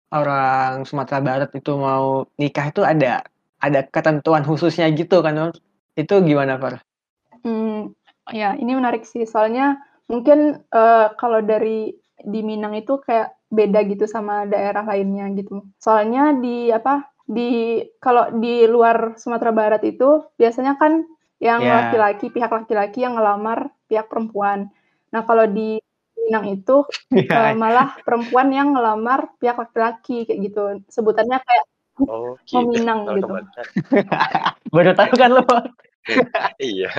orang 0.10 0.86
Sumatera 0.86 1.22
Barat 1.22 1.50
itu 1.54 1.72
mau 1.78 2.25
nikah 2.38 2.70
itu 2.74 2.82
ada 2.82 3.22
ada 3.65 3.79
ketentuan 3.95 4.43
khususnya 4.50 4.86
gitu 5.00 5.17
kan? 5.25 5.36
Itu 6.01 6.13
gimana 6.29 6.53
Far? 6.62 6.75
Hmm, 7.45 7.93
ya 8.34 8.55
ini 8.62 8.72
menarik 8.79 9.03
sih. 9.12 9.24
Soalnya 9.34 9.77
mungkin 10.12 10.39
eh, 10.74 11.05
kalau 11.19 11.39
dari 11.51 11.93
di 12.34 12.39
Minang 12.50 12.74
itu 12.79 12.93
kayak 13.05 13.27
beda 13.57 13.79
gitu 13.91 14.05
sama 14.15 14.34
daerah 14.51 14.84
lainnya 14.89 15.25
gitu. 15.38 15.51
Soalnya 15.84 16.22
di 16.43 16.50
apa 16.74 16.91
di 17.25 17.41
kalau 18.03 18.24
di 18.43 18.65
luar 18.74 19.17
Sumatera 19.22 19.51
Barat 19.60 19.81
itu 19.86 20.05
biasanya 20.39 20.74
kan 20.81 20.93
yang 21.41 21.62
Ya. 21.62 21.75
laki-laki 21.77 22.25
pihak 22.36 22.51
laki-laki 22.57 22.98
yang 23.05 23.13
ngelamar 23.17 23.69
pihak 23.89 24.07
perempuan. 24.12 24.60
Nah 25.13 25.22
kalau 25.27 25.45
di 25.50 25.77
Minang 26.25 26.45
itu 26.57 26.72
eh, 27.13 27.53
Iya. 27.53 27.53
malah 27.53 27.88
perempuan 28.05 28.50
yang 28.57 28.74
ngelamar 28.74 29.19
pihak 29.41 29.57
laki-laki 29.62 30.25
kayak 30.25 30.39
gitu. 30.50 30.60
Sebutannya 30.95 31.38
kayak 31.48 31.65
Oh, 32.04 32.36
gitu. 32.44 32.60
meminang 32.60 33.08
Kalau 33.08 33.18
gitu. 33.24 33.34
Baru 34.75 34.92
tahu 34.92 35.12
kan 35.16 35.32
lo? 35.32 35.44
Iya. 36.60 36.92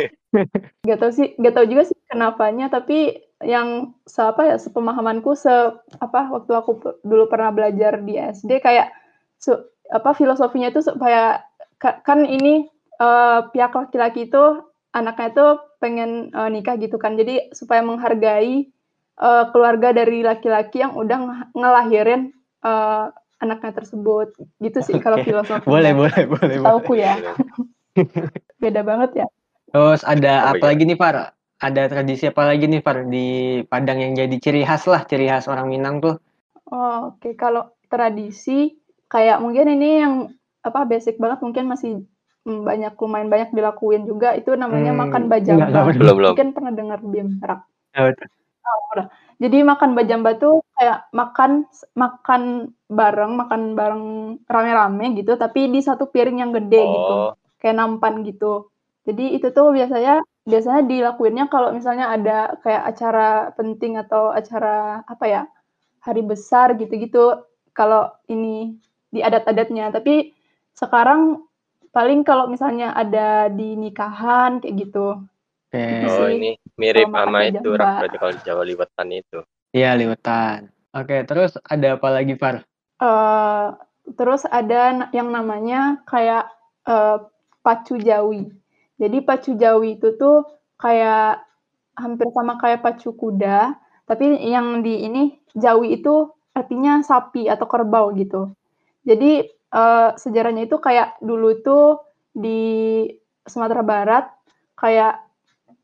Gak 0.88 0.98
tau 1.02 1.12
sih, 1.12 1.36
gak 1.36 1.52
tau 1.52 1.66
juga 1.68 1.84
sih 1.84 1.98
kenapanya, 2.08 2.72
tapi 2.72 3.12
yang 3.44 3.92
se 4.08 4.24
apa 4.24 4.48
ya, 4.48 4.56
sepemahamanku 4.56 5.36
se 5.36 5.52
apa 6.00 6.32
waktu 6.32 6.52
aku 6.56 6.80
dulu 7.04 7.28
pernah 7.28 7.52
belajar 7.52 8.00
di 8.00 8.16
SD 8.16 8.64
kayak 8.64 8.88
su- 9.36 9.60
apa 9.92 10.16
filosofinya 10.16 10.72
itu 10.72 10.80
supaya 10.80 11.44
ka- 11.76 12.00
kan 12.00 12.24
ini 12.24 12.64
eh, 12.96 13.40
pihak 13.52 13.72
laki-laki 13.76 14.28
itu 14.32 14.64
anaknya 14.96 15.26
itu 15.36 15.46
pengen 15.82 16.10
eh, 16.32 16.48
nikah 16.48 16.80
gitu 16.80 16.96
kan. 16.96 17.20
Jadi 17.20 17.52
supaya 17.52 17.84
menghargai 17.84 18.68
eh, 19.20 19.44
keluarga 19.52 19.92
dari 19.92 20.24
laki-laki 20.24 20.80
yang 20.80 20.96
udah 20.96 21.18
nge- 21.20 21.48
ngelahirin 21.60 22.32
eh, 22.64 23.04
anaknya 23.42 23.72
tersebut. 23.78 24.28
Gitu 24.64 24.78
sih 24.88 24.96
kalau 25.04 25.18
Oke. 25.18 25.26
filosofinya. 25.26 25.66
Boleh, 25.70 25.92
boleh, 25.94 26.22
boleh, 26.28 26.56
boleh. 26.60 26.72
Tauku 26.72 26.92
ya, 27.00 27.12
beda 28.62 28.80
banget 28.88 29.10
ya. 29.20 29.26
Terus 29.74 30.00
ada 30.06 30.32
Oh, 30.42 30.54
apa 30.54 30.62
iya. 30.62 30.70
lagi 30.70 30.82
nih 30.86 30.98
Far? 31.02 31.16
Ada 31.66 31.82
tradisi 31.92 32.24
apa 32.32 32.42
lagi 32.50 32.64
nih 32.72 32.80
Far 32.86 32.98
di 33.14 33.26
Padang 33.70 33.98
yang 34.04 34.12
jadi 34.20 34.36
ciri 34.44 34.62
khas 34.68 34.84
lah, 34.92 35.02
ciri 35.10 35.26
khas 35.30 35.46
orang 35.52 35.66
Minang 35.72 35.96
tuh? 36.04 36.14
Oh, 36.72 36.96
oke. 37.14 37.28
Kalau 37.42 37.62
tradisi 37.92 38.50
kayak 39.12 39.36
mungkin 39.44 39.66
ini 39.74 39.88
yang 40.02 40.14
apa 40.68 40.80
basic 40.90 41.14
banget 41.22 41.38
mungkin 41.46 41.64
masih 41.72 41.90
mm, 42.46 42.60
banyak 42.68 42.92
lumayan 43.02 43.28
banyak 43.32 43.50
dilakuin 43.56 44.02
juga 44.10 44.28
itu 44.38 44.50
namanya 44.62 44.92
Hmm, 44.92 45.02
makan 45.02 45.22
enggak, 45.26 45.32
bajamba. 45.32 45.66
enggak 45.68 45.82
bener. 45.86 45.98
Belum, 46.00 46.16
belum. 46.20 46.36
Mungkin 46.36 46.46
pernah 46.54 46.72
dengar 46.78 46.98
Bim 47.12 47.28
Rak. 47.48 47.60
Oh. 48.66 49.08
Jadi 49.40 49.64
makan 49.64 49.96
bajamba 49.96 50.36
tuh 50.36 50.60
kayak 50.76 51.08
makan 51.16 51.64
makan 51.96 52.42
bareng, 52.92 53.32
makan 53.40 53.60
bareng 53.78 54.04
rame-rame 54.44 55.16
gitu, 55.16 55.32
tapi 55.40 55.72
di 55.72 55.80
satu 55.80 56.12
piring 56.12 56.44
yang 56.44 56.52
gede 56.52 56.82
gitu. 56.84 57.14
Oh, 57.16 57.32
Kayak 57.60 57.76
nampan 57.80 58.20
gitu. 58.28 58.68
Jadi 59.08 59.32
itu 59.36 59.48
tuh 59.56 59.72
biasanya 59.72 60.20
biasanya 60.44 60.82
dilakuinnya 60.84 61.48
kalau 61.48 61.72
misalnya 61.72 62.12
ada 62.12 62.52
kayak 62.60 62.82
acara 62.92 63.28
penting 63.56 63.96
atau 63.96 64.28
acara 64.32 65.00
apa 65.08 65.24
ya? 65.26 65.42
hari 66.00 66.24
besar 66.24 66.80
gitu-gitu 66.80 67.44
kalau 67.76 68.08
ini 68.32 68.76
di 69.12 69.20
adat-adatnya. 69.20 69.92
Tapi 69.92 70.32
sekarang 70.72 71.44
paling 71.92 72.24
kalau 72.24 72.48
misalnya 72.48 72.94
ada 72.96 73.52
di 73.52 73.76
nikahan 73.76 74.64
kayak 74.64 74.88
gitu. 74.88 75.20
Itu 75.70 76.10
oh 76.10 76.26
ini 76.26 76.58
mirip 76.74 77.14
sama 77.14 77.46
itu. 77.46 77.70
Rak. 77.78 78.02
Berarti 78.02 78.16
kalau 78.18 78.32
di 78.34 78.42
Jawa 78.42 78.62
liwetan 78.66 79.08
itu. 79.14 79.38
Iya, 79.70 79.94
liwetan. 79.94 80.74
Oke, 80.90 81.22
terus 81.22 81.54
ada 81.70 81.94
apa 81.94 82.08
lagi 82.10 82.34
Far? 82.34 82.66
Eh, 82.98 83.66
terus 84.18 84.42
ada 84.50 85.06
yang 85.14 85.30
namanya 85.30 86.02
kayak 86.10 86.50
eh, 86.90 87.18
pacu 87.62 87.94
jawi. 88.02 88.50
Jadi 88.98 89.18
pacu 89.22 89.54
jawi 89.54 89.96
itu 89.96 90.18
tuh 90.18 90.42
kayak 90.76 91.46
hampir 91.94 92.28
sama 92.34 92.58
kayak 92.58 92.82
pacu 92.82 93.14
kuda, 93.14 93.78
tapi 94.10 94.42
yang 94.42 94.82
di 94.82 95.06
ini 95.06 95.38
jawi 95.54 96.02
itu 96.02 96.34
artinya 96.50 96.98
sapi 97.06 97.46
atau 97.46 97.70
kerbau 97.70 98.10
gitu. 98.18 98.50
Jadi 99.06 99.46
eh, 99.46 100.10
sejarahnya 100.18 100.66
itu 100.66 100.82
kayak 100.82 101.22
dulu 101.22 101.62
tuh 101.62 102.02
di 102.34 103.06
Sumatera 103.46 103.86
Barat 103.86 104.26
kayak 104.74 105.29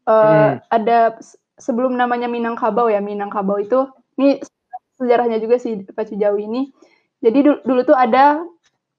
eh, 0.07 0.13
Hmm. 0.15 0.63
ada 0.71 1.19
sebelum 1.59 1.95
namanya 1.99 2.31
Minangkabau 2.31 2.87
ya 2.89 3.03
Minangkabau 3.03 3.59
itu 3.61 3.91
ini 4.17 4.41
sejarahnya 4.97 5.39
juga 5.43 5.61
si 5.61 5.83
Pacu 5.85 6.17
Jawi 6.17 6.47
ini. 6.49 6.63
Jadi 7.21 7.39
du- 7.43 7.63
dulu 7.65 7.81
tuh 7.85 7.97
ada 7.97 8.41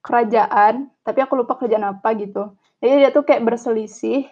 kerajaan, 0.04 0.90
tapi 1.04 1.20
aku 1.24 1.34
lupa 1.42 1.58
kerajaan 1.58 1.98
apa 1.98 2.14
gitu. 2.18 2.54
Jadi 2.80 2.94
dia 3.02 3.10
tuh 3.10 3.24
kayak 3.26 3.44
berselisih, 3.46 4.30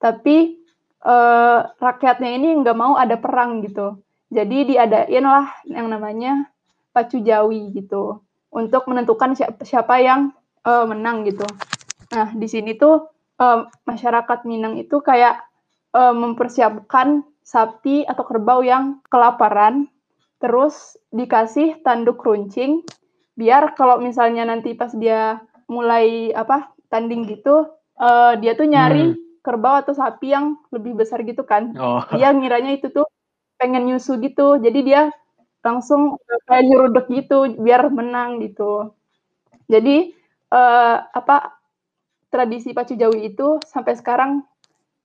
tapi 0.00 0.60
eh, 1.00 1.58
rakyatnya 1.80 2.30
ini 2.36 2.48
nggak 2.60 2.76
mau 2.76 2.94
ada 3.00 3.16
perang 3.16 3.64
gitu. 3.64 4.00
Jadi 4.30 4.74
diadain 4.74 5.24
lah 5.24 5.48
yang 5.66 5.88
namanya 5.90 6.46
Pacu 6.92 7.18
Jawi 7.22 7.72
gitu 7.74 8.20
untuk 8.50 8.86
menentukan 8.90 9.34
siapa, 9.38 9.62
siapa 9.64 9.94
yang 10.02 10.30
eh, 10.66 10.84
menang 10.84 11.24
gitu. 11.24 11.46
Nah, 12.10 12.34
di 12.34 12.46
sini 12.50 12.74
tuh 12.74 13.06
um, 13.38 13.70
masyarakat 13.86 14.38
Minang 14.44 14.76
itu 14.76 14.98
kayak 14.98 15.40
um, 15.94 16.14
mempersiapkan 16.30 17.22
sapi 17.42 18.06
atau 18.06 18.22
kerbau 18.22 18.62
yang 18.62 19.02
kelaparan, 19.10 19.90
terus 20.38 20.94
dikasih 21.10 21.82
tanduk 21.82 22.22
runcing, 22.22 22.86
biar 23.34 23.74
kalau 23.74 23.98
misalnya 23.98 24.46
nanti 24.46 24.74
pas 24.78 24.94
dia 24.94 25.42
mulai 25.66 26.30
apa 26.34 26.70
tanding 26.90 27.26
gitu, 27.26 27.66
uh, 27.98 28.32
dia 28.38 28.54
tuh 28.54 28.66
nyari 28.70 29.14
hmm. 29.14 29.42
kerbau 29.42 29.82
atau 29.82 29.94
sapi 29.94 30.30
yang 30.30 30.58
lebih 30.70 30.94
besar 30.98 31.22
gitu 31.26 31.42
kan. 31.42 31.74
Oh. 31.78 32.02
Dia 32.14 32.30
ngiranya 32.34 32.78
itu 32.78 32.90
tuh 32.90 33.06
pengen 33.58 33.90
nyusu 33.90 34.16
gitu, 34.22 34.56
jadi 34.62 34.80
dia 34.80 35.02
langsung 35.60 36.16
kayak 36.48 36.64
nyeruduk 36.64 37.06
gitu 37.12 37.52
biar 37.60 37.92
menang 37.92 38.40
gitu. 38.40 38.96
Jadi 39.68 40.16
uh, 40.50 40.96
apa 41.12 41.60
tradisi 42.32 42.72
pacu 42.72 42.96
jawi 42.96 43.34
itu 43.34 43.60
sampai 43.68 43.94
sekarang 43.98 44.46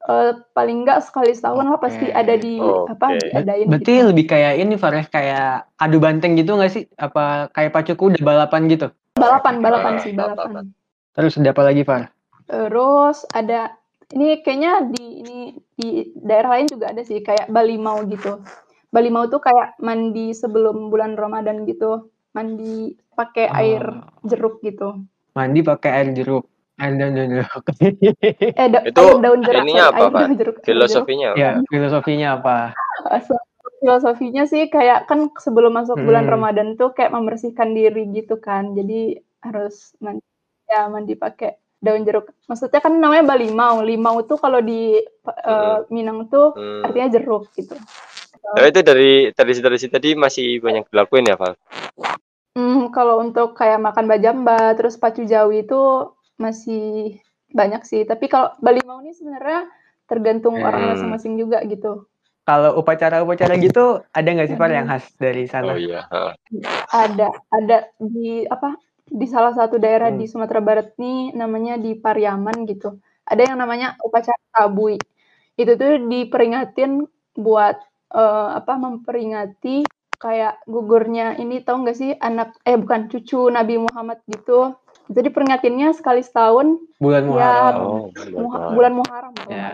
uh, 0.08 0.32
paling 0.54 0.86
enggak 0.86 1.04
sekali 1.04 1.34
setahun 1.34 1.66
okay. 1.66 1.70
lah 1.70 1.80
pasti 1.82 2.06
ada 2.14 2.34
di 2.38 2.62
okay. 2.62 2.94
apa 2.94 3.08
diadain. 3.20 3.68
Berarti 3.70 3.94
gitu. 3.94 4.08
lebih 4.14 4.26
kayak 4.30 4.54
ini 4.62 4.74
Fares 4.78 5.08
kayak 5.10 5.68
adu 5.82 5.98
banteng 5.98 6.38
gitu 6.38 6.56
nggak 6.56 6.72
sih? 6.72 6.84
Apa 6.98 7.50
kayak 7.52 7.74
pacu 7.74 7.94
kuda 7.98 8.22
balapan 8.22 8.70
gitu? 8.70 8.88
Balapan, 9.16 9.64
balapan 9.64 9.94
sih, 10.04 10.12
balapan. 10.12 10.70
Terus 11.16 11.40
ada 11.40 11.56
apa 11.56 11.64
lagi, 11.64 11.82
Far? 11.88 12.12
Terus 12.46 13.24
ada 13.32 13.72
ini 14.12 14.44
kayaknya 14.44 14.92
di 14.92 15.06
ini 15.24 15.38
di 15.74 15.90
daerah 16.20 16.60
lain 16.60 16.68
juga 16.70 16.92
ada 16.92 17.02
sih 17.02 17.24
kayak 17.24 17.50
Balimau 17.50 18.04
gitu. 18.06 18.44
Balimau 18.92 19.28
tuh 19.32 19.42
kayak 19.42 19.80
mandi 19.82 20.36
sebelum 20.36 20.92
bulan 20.92 21.16
Ramadan 21.16 21.64
gitu. 21.66 22.12
Mandi 22.36 22.94
pakai 23.16 23.48
oh. 23.48 23.60
air 23.60 23.84
jeruk 24.28 24.60
gitu. 24.62 25.00
Mandi 25.34 25.64
pakai 25.64 25.92
air 25.92 26.08
jeruk. 26.12 26.44
Air 26.76 26.94
daun 27.00 27.16
jeruk. 27.16 27.64
eh, 28.60 28.68
da 28.68 28.80
itu 28.84 29.04
daun 29.24 29.40
jeruk. 29.48 29.64
Ininya 29.64 29.96
apa, 29.96 30.12
Pak? 30.12 30.28
Jeruk, 30.36 30.56
filosofinya. 30.68 31.32
Ya, 31.40 31.64
filosofinya 31.72 32.36
apa? 32.36 32.76
filosofinya 33.80 34.44
sih 34.44 34.68
kayak 34.68 35.08
kan 35.08 35.32
sebelum 35.40 35.72
masuk 35.72 35.96
hmm. 35.96 36.06
bulan 36.08 36.26
Ramadan 36.28 36.68
tuh 36.76 36.92
kayak 36.92 37.16
membersihkan 37.16 37.72
diri 37.72 38.12
gitu 38.12 38.44
kan. 38.44 38.76
Jadi 38.76 39.16
harus 39.40 39.96
mandi, 40.04 40.26
ya 40.68 40.92
mandi 40.92 41.16
pakai 41.16 41.56
daun 41.80 42.04
jeruk. 42.04 42.36
Maksudnya 42.52 42.84
kan 42.84 43.00
namanya 43.00 43.24
balimau. 43.24 43.80
Limau 43.80 44.28
tuh 44.28 44.36
kalau 44.36 44.60
di 44.60 45.00
uh, 45.48 45.88
Minang 45.88 46.28
tuh 46.28 46.52
hmm. 46.60 46.92
artinya 46.92 47.08
jeruk 47.16 47.56
gitu. 47.56 47.80
Tapi 48.46 48.68
itu 48.70 48.82
dari 48.86 49.12
tradisi-tradisi 49.34 49.88
tadi 49.90 50.14
masih 50.14 50.60
banyak 50.60 50.92
dilakuin 50.92 51.32
ya, 51.32 51.40
Val? 51.40 51.56
Hmm, 52.56 52.94
kalau 52.94 53.20
untuk 53.20 53.58
kayak 53.58 53.82
makan 53.82 54.06
bajamba, 54.06 54.78
terus 54.78 54.96
pacu 54.96 55.26
jawi 55.26 55.66
itu 55.66 55.82
masih 56.36 57.20
banyak 57.52 57.82
sih. 57.88 58.04
Tapi 58.04 58.28
kalau 58.28 58.52
balimau 58.60 59.00
ini 59.04 59.16
sebenarnya 59.16 59.70
tergantung 60.06 60.60
hmm. 60.60 60.68
orang 60.68 60.84
masing-masing 60.96 61.40
juga 61.40 61.64
gitu. 61.66 62.06
Kalau 62.46 62.78
upacara-upacara 62.78 63.58
gitu 63.58 64.06
ada 64.14 64.30
nggak 64.30 64.54
sih 64.54 64.58
Pak 64.58 64.70
yang 64.70 64.86
khas 64.86 65.06
dari 65.18 65.50
sana? 65.50 65.74
Oh 65.74 65.80
iya. 65.82 66.06
Ada, 66.94 67.28
ada 67.50 67.78
di 67.98 68.46
apa? 68.46 68.78
Di 69.06 69.26
salah 69.26 69.54
satu 69.58 69.82
daerah 69.82 70.14
hmm. 70.14 70.20
di 70.22 70.26
Sumatera 70.30 70.62
Barat 70.62 70.94
nih 71.02 71.34
namanya 71.34 71.82
di 71.82 71.98
Pariaman 71.98 72.70
gitu. 72.70 73.02
Ada 73.26 73.50
yang 73.50 73.58
namanya 73.58 73.98
upacara 73.98 74.38
kabui. 74.54 75.02
Itu 75.58 75.74
tuh 75.74 76.06
diperingatin 76.06 77.02
buat 77.34 77.82
uh, 78.14 78.62
apa? 78.62 78.78
Memperingati 78.78 79.82
kayak 80.22 80.62
gugurnya 80.70 81.42
ini 81.42 81.66
tahu 81.66 81.82
nggak 81.82 81.98
sih 81.98 82.14
anak 82.14 82.56
eh 82.62 82.78
bukan 82.78 83.10
cucu 83.10 83.50
Nabi 83.50 83.82
Muhammad 83.82 84.22
gitu. 84.30 84.78
Jadi 85.10 85.30
peringatinnya 85.30 85.94
sekali 85.94 86.26
setahun. 86.26 86.82
Bulan 86.98 87.24
Muharram. 87.30 88.10
Ya, 88.16 88.34
oh, 88.42 88.72
bulan 88.74 88.94
Muharram. 88.98 89.34
Ya. 89.50 89.70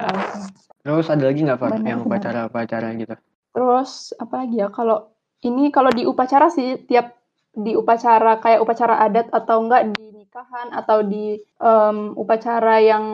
Terus 0.82 1.08
ada 1.08 1.24
lagi 1.30 1.40
nggak 1.46 1.60
Pak 1.62 1.70
yang 1.86 2.04
upacara-upacara 2.04 2.88
gitu? 2.98 3.16
Terus 3.52 4.16
apa 4.18 4.44
lagi 4.44 4.60
ya 4.60 4.68
kalau 4.72 5.12
ini 5.44 5.70
kalau 5.70 5.92
di 5.92 6.04
upacara 6.08 6.48
sih 6.50 6.82
tiap 6.88 7.16
di 7.52 7.76
upacara 7.76 8.40
kayak 8.40 8.64
upacara 8.64 9.04
adat 9.04 9.28
atau 9.32 9.68
enggak 9.68 9.92
di 9.92 10.24
nikahan 10.24 10.72
atau 10.72 11.04
di 11.04 11.36
um, 11.60 12.16
upacara 12.16 12.80
yang 12.80 13.06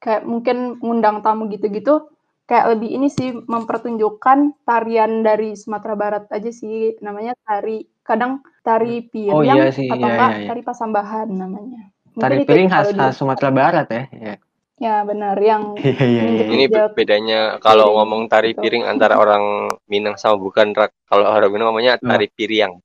kayak 0.00 0.24
mungkin 0.24 0.80
ngundang 0.80 1.20
tamu 1.20 1.50
gitu-gitu 1.52 2.08
kayak 2.48 2.72
lebih 2.74 2.96
ini 2.96 3.12
sih 3.12 3.36
mempertunjukkan 3.36 4.64
tarian 4.64 5.20
dari 5.20 5.52
Sumatera 5.52 5.94
Barat 5.98 6.24
aja 6.32 6.48
sih 6.48 6.96
namanya 7.04 7.36
tari 7.44 7.84
kadang 8.08 8.40
tari 8.64 9.04
piring 9.04 9.36
oh, 9.36 9.44
iya 9.44 9.68
sih, 9.68 9.84
atau 9.84 10.00
iya, 10.00 10.08
enggak 10.08 10.30
iya, 10.32 10.40
iya. 10.40 10.48
tari 10.48 10.62
pasambahan 10.64 11.28
namanya. 11.28 11.92
Mungkin 12.16 12.24
tari 12.24 12.36
piring 12.48 12.68
khas, 12.72 12.88
khas 12.96 13.20
Sumatera 13.20 13.52
Barat 13.52 13.86
ya. 13.92 14.04
ya. 14.16 14.34
Ya 14.78 15.02
benar 15.02 15.34
yang 15.42 15.74
iya, 15.82 16.06
iya, 16.06 16.24
iya. 16.38 16.44
ini 16.54 16.64
bedanya 16.70 17.58
kalau 17.58 17.98
ngomong 17.98 18.30
tari 18.30 18.54
gitu. 18.54 18.62
piring 18.62 18.86
antara 18.86 19.18
orang 19.22 19.74
Minang 19.90 20.14
sama 20.14 20.38
bukan 20.38 20.70
kalau 21.10 21.26
orang 21.26 21.50
Minang 21.50 21.74
ngomongnya 21.74 21.98
tari 21.98 22.30
piring. 22.30 22.78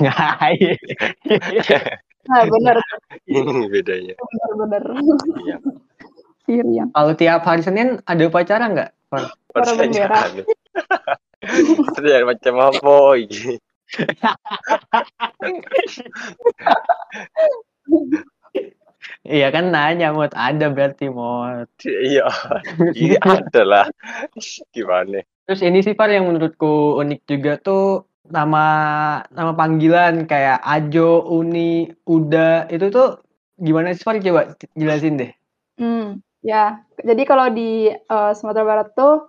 nah, 0.00 0.40
benar. 2.56 2.76
Ini 3.28 3.68
bedanya. 3.68 4.14
Benar-benar. 4.16 4.84
Iya. 5.44 5.56
Piring. 6.48 6.88
Kalau 6.90 7.12
tiap 7.14 7.44
hari 7.44 7.62
Senin 7.62 8.00
ada 8.08 8.22
upacara 8.24 8.64
nggak? 8.72 8.90
Upacara 9.52 9.76
bendera. 9.76 10.20
Terus 12.00 12.24
macam 12.24 12.54
apa 12.64 12.96
ini? 13.20 13.60
Iya 19.24 19.52
kan 19.52 19.68
nanya 19.68 20.16
mod 20.16 20.32
ada 20.32 20.72
berarti 20.72 21.12
mod. 21.12 21.68
Iya, 21.84 22.24
iya 22.96 23.20
ada 23.20 23.62
lah. 23.64 23.86
Gimana? 24.72 25.20
Terus 25.44 25.60
ini 25.60 25.84
sih 25.84 25.92
Pak 25.92 26.08
yang 26.08 26.28
menurutku 26.28 26.96
unik 27.00 27.20
juga 27.28 27.52
tuh 27.60 28.08
nama 28.24 28.64
nama 29.28 29.52
panggilan 29.52 30.24
kayak 30.24 30.64
Ajo, 30.64 31.20
Uni, 31.28 31.92
Uda 32.08 32.64
itu 32.72 32.88
tuh 32.88 33.20
gimana 33.60 33.92
sih 33.92 34.04
Pak 34.04 34.24
coba 34.24 34.56
jelasin 34.72 35.20
deh. 35.20 35.32
Hmm, 35.76 36.24
ya. 36.40 36.80
Jadi 37.04 37.22
kalau 37.28 37.52
di 37.52 37.92
uh, 37.92 38.32
Sumatera 38.32 38.64
Barat 38.64 38.88
tuh 38.96 39.28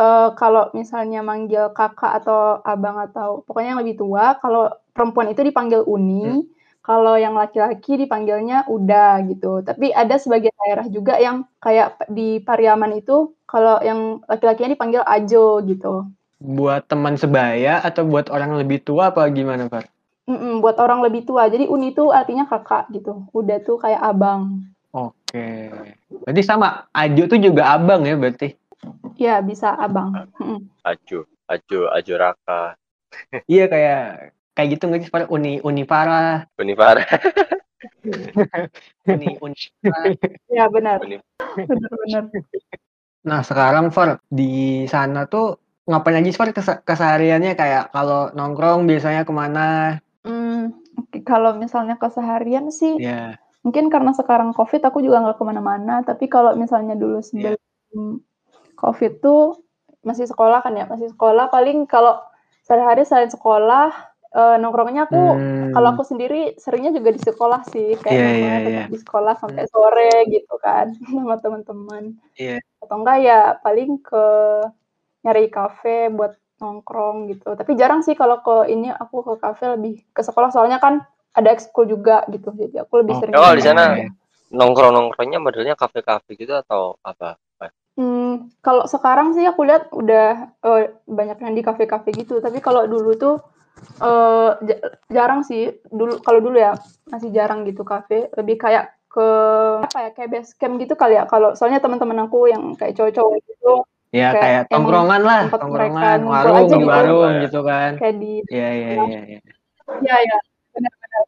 uh, 0.00 0.32
kalau 0.32 0.72
misalnya 0.72 1.20
manggil 1.20 1.68
kakak 1.76 2.24
atau 2.24 2.64
abang 2.64 2.96
atau 2.96 3.44
pokoknya 3.44 3.76
yang 3.76 3.82
lebih 3.84 4.00
tua, 4.00 4.40
kalau 4.40 4.72
perempuan 4.96 5.28
itu 5.28 5.44
dipanggil 5.44 5.84
Uni. 5.84 6.24
Hmm 6.24 6.44
kalau 6.80 7.14
yang 7.14 7.36
laki-laki 7.36 8.00
dipanggilnya 8.00 8.66
udah 8.66 9.22
gitu. 9.28 9.60
Tapi 9.62 9.92
ada 9.92 10.16
sebagian 10.16 10.50
daerah 10.64 10.86
juga 10.88 11.20
yang 11.20 11.44
kayak 11.60 12.08
di 12.08 12.40
Pariaman 12.40 12.98
itu 12.98 13.36
kalau 13.44 13.78
yang 13.84 14.24
laki-lakinya 14.26 14.74
dipanggil 14.74 15.02
Ajo 15.04 15.60
gitu. 15.68 16.08
Buat 16.40 16.88
teman 16.88 17.20
sebaya 17.20 17.84
atau 17.84 18.08
buat 18.08 18.32
orang 18.32 18.56
lebih 18.56 18.80
tua 18.80 19.12
apa 19.12 19.28
gimana, 19.28 19.68
Pak? 19.68 19.86
Mm-mm, 20.24 20.64
buat 20.64 20.80
orang 20.80 21.04
lebih 21.04 21.28
tua. 21.28 21.46
Jadi 21.52 21.68
Uni 21.68 21.92
itu 21.92 22.08
artinya 22.08 22.48
kakak 22.48 22.88
gitu. 22.90 23.28
Udah 23.36 23.60
tuh 23.60 23.76
kayak 23.76 24.00
abang. 24.00 24.64
Oke. 24.90 25.70
Berarti 26.24 26.42
sama 26.42 26.88
Ajo 26.96 27.28
tuh 27.28 27.38
juga 27.38 27.76
abang 27.76 28.02
ya 28.08 28.16
berarti? 28.16 28.56
Iya, 29.20 29.44
bisa 29.44 29.76
abang. 29.76 30.16
Ajo, 30.80 31.28
Ajo, 31.44 31.80
Ajo 31.92 32.14
Raka. 32.16 32.72
iya 33.52 33.68
kayak 33.68 34.32
kayak 34.56 34.68
gitu 34.72 34.82
nggak 34.88 35.00
sih? 35.04 35.12
Uni 35.28 35.60
uni 35.60 35.84
para. 35.84 36.48
Uni 36.56 36.72
para. 36.72 37.04
Uni 39.12 39.36
uni 39.44 39.60
ya 40.48 40.72
benar. 40.72 41.04
Benar 41.04 41.90
benar. 41.92 42.22
Nah 43.28 43.40
sekarang 43.44 43.92
Far 43.92 44.24
di 44.32 44.88
sana 44.88 45.28
tuh 45.28 45.60
ngapain 45.84 46.16
aja 46.16 46.32
sih 46.32 46.40
Far 46.40 46.48
kesehariannya? 46.80 47.52
Kayak 47.60 47.92
kalau 47.92 48.32
nongkrong 48.32 48.88
biasanya 48.88 49.28
ke 49.28 49.32
mana? 49.36 50.00
Hmm, 50.24 50.72
kalau 51.28 51.60
misalnya 51.60 52.00
keseharian 52.00 52.72
sih 52.72 52.96
yeah. 53.00 53.36
mungkin 53.64 53.88
karena 53.88 54.12
sekarang 54.16 54.56
covid 54.56 54.80
aku 54.80 55.04
juga 55.04 55.20
nggak 55.20 55.36
ke 55.36 55.44
mana-mana. 55.44 56.00
Tapi 56.00 56.24
kalau 56.32 56.56
misalnya 56.56 56.96
dulu 56.96 57.20
sebelum 57.20 57.60
yeah. 57.60 58.16
Covid 58.80 59.20
tuh 59.20 59.60
masih 60.00 60.24
sekolah 60.24 60.64
kan 60.64 60.72
ya 60.72 60.88
masih 60.88 61.12
sekolah 61.12 61.52
paling 61.52 61.84
kalau 61.84 62.16
sehari-hari 62.64 63.04
selain 63.04 63.28
sekolah 63.28 63.92
uh, 64.32 64.56
nongkrongnya 64.56 65.04
aku 65.04 65.20
hmm. 65.20 65.70
kalau 65.76 65.88
aku 65.92 66.02
sendiri 66.08 66.56
seringnya 66.56 66.96
juga 66.96 67.12
di 67.12 67.20
sekolah 67.20 67.60
sih 67.68 68.00
kayak 68.00 68.16
yeah, 68.16 68.32
yeah, 68.32 68.58
yeah. 68.64 68.86
di 68.88 68.96
sekolah 68.96 69.36
sampai 69.36 69.68
hmm. 69.68 69.72
sore 69.72 70.14
gitu 70.32 70.54
kan 70.62 70.94
sama 71.12 71.36
teman-teman 71.38 72.16
yeah. 72.40 72.58
atau 72.80 72.96
enggak 72.96 73.18
ya 73.20 73.38
paling 73.60 74.00
ke 74.00 74.24
nyari 75.20 75.52
kafe 75.52 76.08
buat 76.08 76.32
nongkrong 76.60 77.32
gitu 77.32 77.56
tapi 77.56 77.76
jarang 77.76 78.00
sih 78.04 78.16
kalau 78.16 78.40
ke 78.40 78.68
ini 78.72 78.92
aku 78.92 79.24
ke 79.24 79.34
kafe 79.40 79.76
lebih 79.76 80.00
ke 80.12 80.20
sekolah 80.24 80.52
soalnya 80.52 80.80
kan 80.80 81.04
ada 81.36 81.52
ekskul 81.52 81.88
juga 81.88 82.24
gitu 82.28 82.52
jadi 82.52 82.84
aku 82.84 83.04
lebih 83.04 83.14
oh. 83.16 83.20
sering 83.20 83.32
oh 83.36 83.52
di 83.56 83.64
sana 83.64 83.96
nongkrong 84.50 84.92
nongkrongnya 84.92 85.38
modelnya 85.40 85.74
kafe-kafe 85.78 86.36
gitu 86.36 86.52
atau 86.56 86.98
apa 87.06 87.40
Hmm, 88.00 88.48
kalau 88.64 88.88
sekarang 88.88 89.36
sih 89.36 89.44
aku 89.44 89.68
lihat 89.68 89.92
udah 89.92 90.56
uh, 90.64 90.88
banyak 91.04 91.36
yang 91.44 91.52
di 91.52 91.60
kafe-kafe 91.60 92.16
gitu. 92.16 92.40
Tapi 92.40 92.56
kalau 92.64 92.88
dulu 92.88 93.12
tuh 93.12 93.34
uh, 94.00 94.56
jarang 95.12 95.44
sih 95.44 95.68
dulu 95.92 96.16
kalau 96.24 96.40
dulu 96.40 96.56
ya 96.56 96.72
masih 97.12 97.28
jarang 97.28 97.68
gitu 97.68 97.84
kafe 97.84 98.32
lebih 98.40 98.56
kayak 98.56 98.96
ke 99.10 99.26
apa 99.84 99.98
ya 100.06 100.10
kayak 100.14 100.30
base 100.32 100.54
camp 100.54 100.78
gitu 100.78 100.94
kali 100.94 101.18
ya 101.18 101.26
kalau 101.26 101.52
soalnya 101.58 101.82
teman-teman 101.82 102.30
aku 102.30 102.46
yang 102.46 102.72
kayak 102.78 102.94
cowok-cowok 102.96 103.36
gitu 103.44 103.84
Ya 104.10 104.34
Kayak 104.34 104.42
kayak 104.42 104.62
tongkrongan 104.74 105.22
lah, 105.22 105.40
tongkrongan, 105.54 106.18
warung 106.26 106.56
aja 106.66 106.76
gitu. 106.82 106.90
warung 106.90 107.32
gitu 107.46 107.60
kan. 107.62 107.90
kayak 107.94 108.16
di 108.18 108.42
Iya 108.50 108.68
iya 108.74 108.88
iya. 109.06 109.20
iya. 109.22 109.40
ya 110.02 110.16
ya 110.18 110.38
benar-benar 110.74 111.24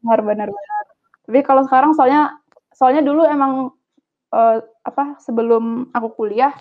benar 0.00 0.20
benar 0.24 0.48
benar 0.52 0.84
tapi 1.28 1.38
kalau 1.44 1.62
sekarang 1.68 1.92
soalnya 1.92 2.40
soalnya 2.72 3.04
dulu 3.04 3.24
emang 3.28 3.75
eh, 4.36 4.56
apa 4.84 5.16
sebelum 5.24 5.88
aku 5.96 6.08
kuliah 6.14 6.52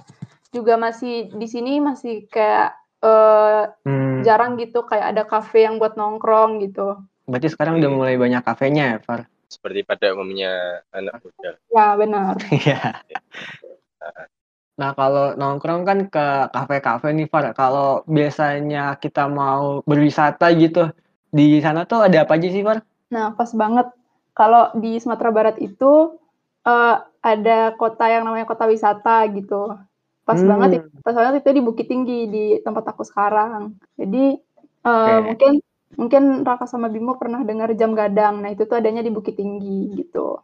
juga 0.55 0.79
masih 0.79 1.35
di 1.35 1.47
sini 1.51 1.83
masih 1.83 2.25
kayak 2.31 2.71
eh, 3.03 3.63
Hmm, 3.83 4.23
jarang 4.23 4.55
gitu 4.57 4.87
kayak 4.87 5.13
ada 5.13 5.23
kafe 5.27 5.67
yang 5.67 5.75
buat 5.77 5.99
nongkrong 5.99 6.63
gitu 6.63 6.97
berarti 7.27 7.51
sekarang 7.51 7.77
udah 7.77 7.91
mulai 7.91 8.15
banyak 8.15 8.41
kafenya 8.41 8.95
ya, 8.95 8.99
Far? 9.03 9.27
seperti 9.45 9.85
pada 9.85 10.09
umumnya 10.13 10.81
anak 10.89 11.21
muda. 11.21 11.51
ya 11.69 11.93
benar 11.95 12.33
Iya. 12.65 12.81
Nah, 14.75 14.91
kalau 14.91 15.31
nongkrong 15.39 15.87
kan 15.87 15.99
ke 16.11 16.25
kafe-kafe 16.51 17.15
nih, 17.15 17.31
Far. 17.31 17.55
Kalau 17.55 18.03
biasanya 18.03 18.99
kita 18.99 19.31
mau 19.31 19.79
berwisata 19.87 20.51
gitu, 20.51 20.91
di 21.31 21.63
sana 21.63 21.87
tuh 21.87 22.03
ada 22.03 22.27
apa 22.27 22.35
aja 22.35 22.47
sih, 22.51 22.59
Far? 22.59 22.83
Nah, 23.07 23.31
pas 23.39 23.47
banget. 23.55 23.87
Kalau 24.35 24.75
di 24.75 24.99
Sumatera 24.99 25.31
Barat 25.31 25.55
itu 25.63 26.19
eh, 26.65 26.95
ada 27.25 27.57
kota 27.77 28.05
yang 28.09 28.25
namanya 28.25 28.45
kota 28.49 28.65
wisata 28.69 29.25
gitu. 29.33 29.73
Pas 30.25 30.37
Hmm. 30.41 30.49
banget 30.49 30.69
itu, 30.81 30.87
pas 31.05 31.13
banget 31.13 31.41
itu 31.41 31.49
di 31.53 31.61
Bukit 31.61 31.85
Tinggi 31.89 32.19
di 32.29 32.45
tempat 32.65 32.83
aku 32.93 33.05
sekarang. 33.05 33.77
Jadi 33.97 34.41
eh, 34.85 35.17
Oke. 35.21 35.25
mungkin 35.25 35.51
mungkin 35.95 36.23
Raka 36.43 36.65
sama 36.67 36.89
Bimo 36.91 37.15
pernah 37.17 37.41
dengar 37.45 37.71
jam 37.77 37.93
gadang. 37.93 38.41
Nah, 38.41 38.49
itu 38.53 38.65
tuh 38.65 38.77
adanya 38.77 39.05
di 39.05 39.13
Bukit 39.13 39.37
Tinggi 39.37 39.93
gitu. 40.01 40.41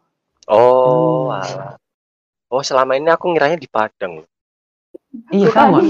Oh, 0.50 1.30
Hmm. 1.30 1.78
Oh, 2.52 2.60
selama 2.60 3.00
ini 3.00 3.08
aku 3.08 3.32
ngiranya 3.32 3.56
di 3.56 3.64
Padang. 3.70 4.28
Iya, 5.32 5.48
sama. 5.56 5.80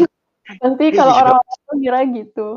Nanti 0.63 0.85
kalau 0.95 1.15
orang-orang 1.15 1.59
tuh 1.67 1.77
kira 1.83 2.01
gitu. 2.07 2.49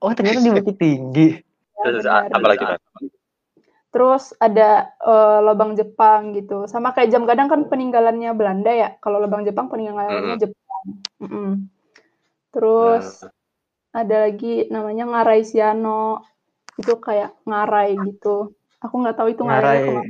Oh, 0.00 0.10
ternyata 0.16 0.40
di 0.40 0.50
Bukit 0.56 0.76
Tinggi. 0.80 1.28
Ya, 1.36 1.82
Terus 1.84 2.04
benar. 2.08 2.32
apa 2.32 2.46
lagi, 2.48 2.64
Pak? 2.64 2.78
Terus 3.92 4.32
ada 4.40 4.88
eh, 5.04 5.38
lobang 5.44 5.76
Jepang 5.76 6.32
gitu. 6.32 6.64
Sama 6.64 6.96
kayak 6.96 7.12
jam 7.12 7.28
gadang 7.28 7.52
kan 7.52 7.68
peninggalannya 7.68 8.32
Belanda 8.32 8.72
ya. 8.72 8.88
Kalau 9.04 9.20
lobang 9.20 9.44
Jepang 9.44 9.68
peninggalannya. 9.68 10.40
Jepang. 10.40 10.84
Mm-mm. 11.20 11.68
Terus 12.52 13.24
ada 13.92 14.16
lagi 14.28 14.66
namanya 14.72 15.04
Ngarai 15.04 15.44
Siano. 15.44 16.24
Itu 16.80 16.96
kayak 16.98 17.36
ngarai 17.44 18.00
gitu. 18.00 18.56
Aku 18.80 18.94
nggak 19.04 19.16
tahu 19.20 19.28
itu 19.30 19.44
ngarai. 19.44 19.84
Ngarai. 19.86 20.08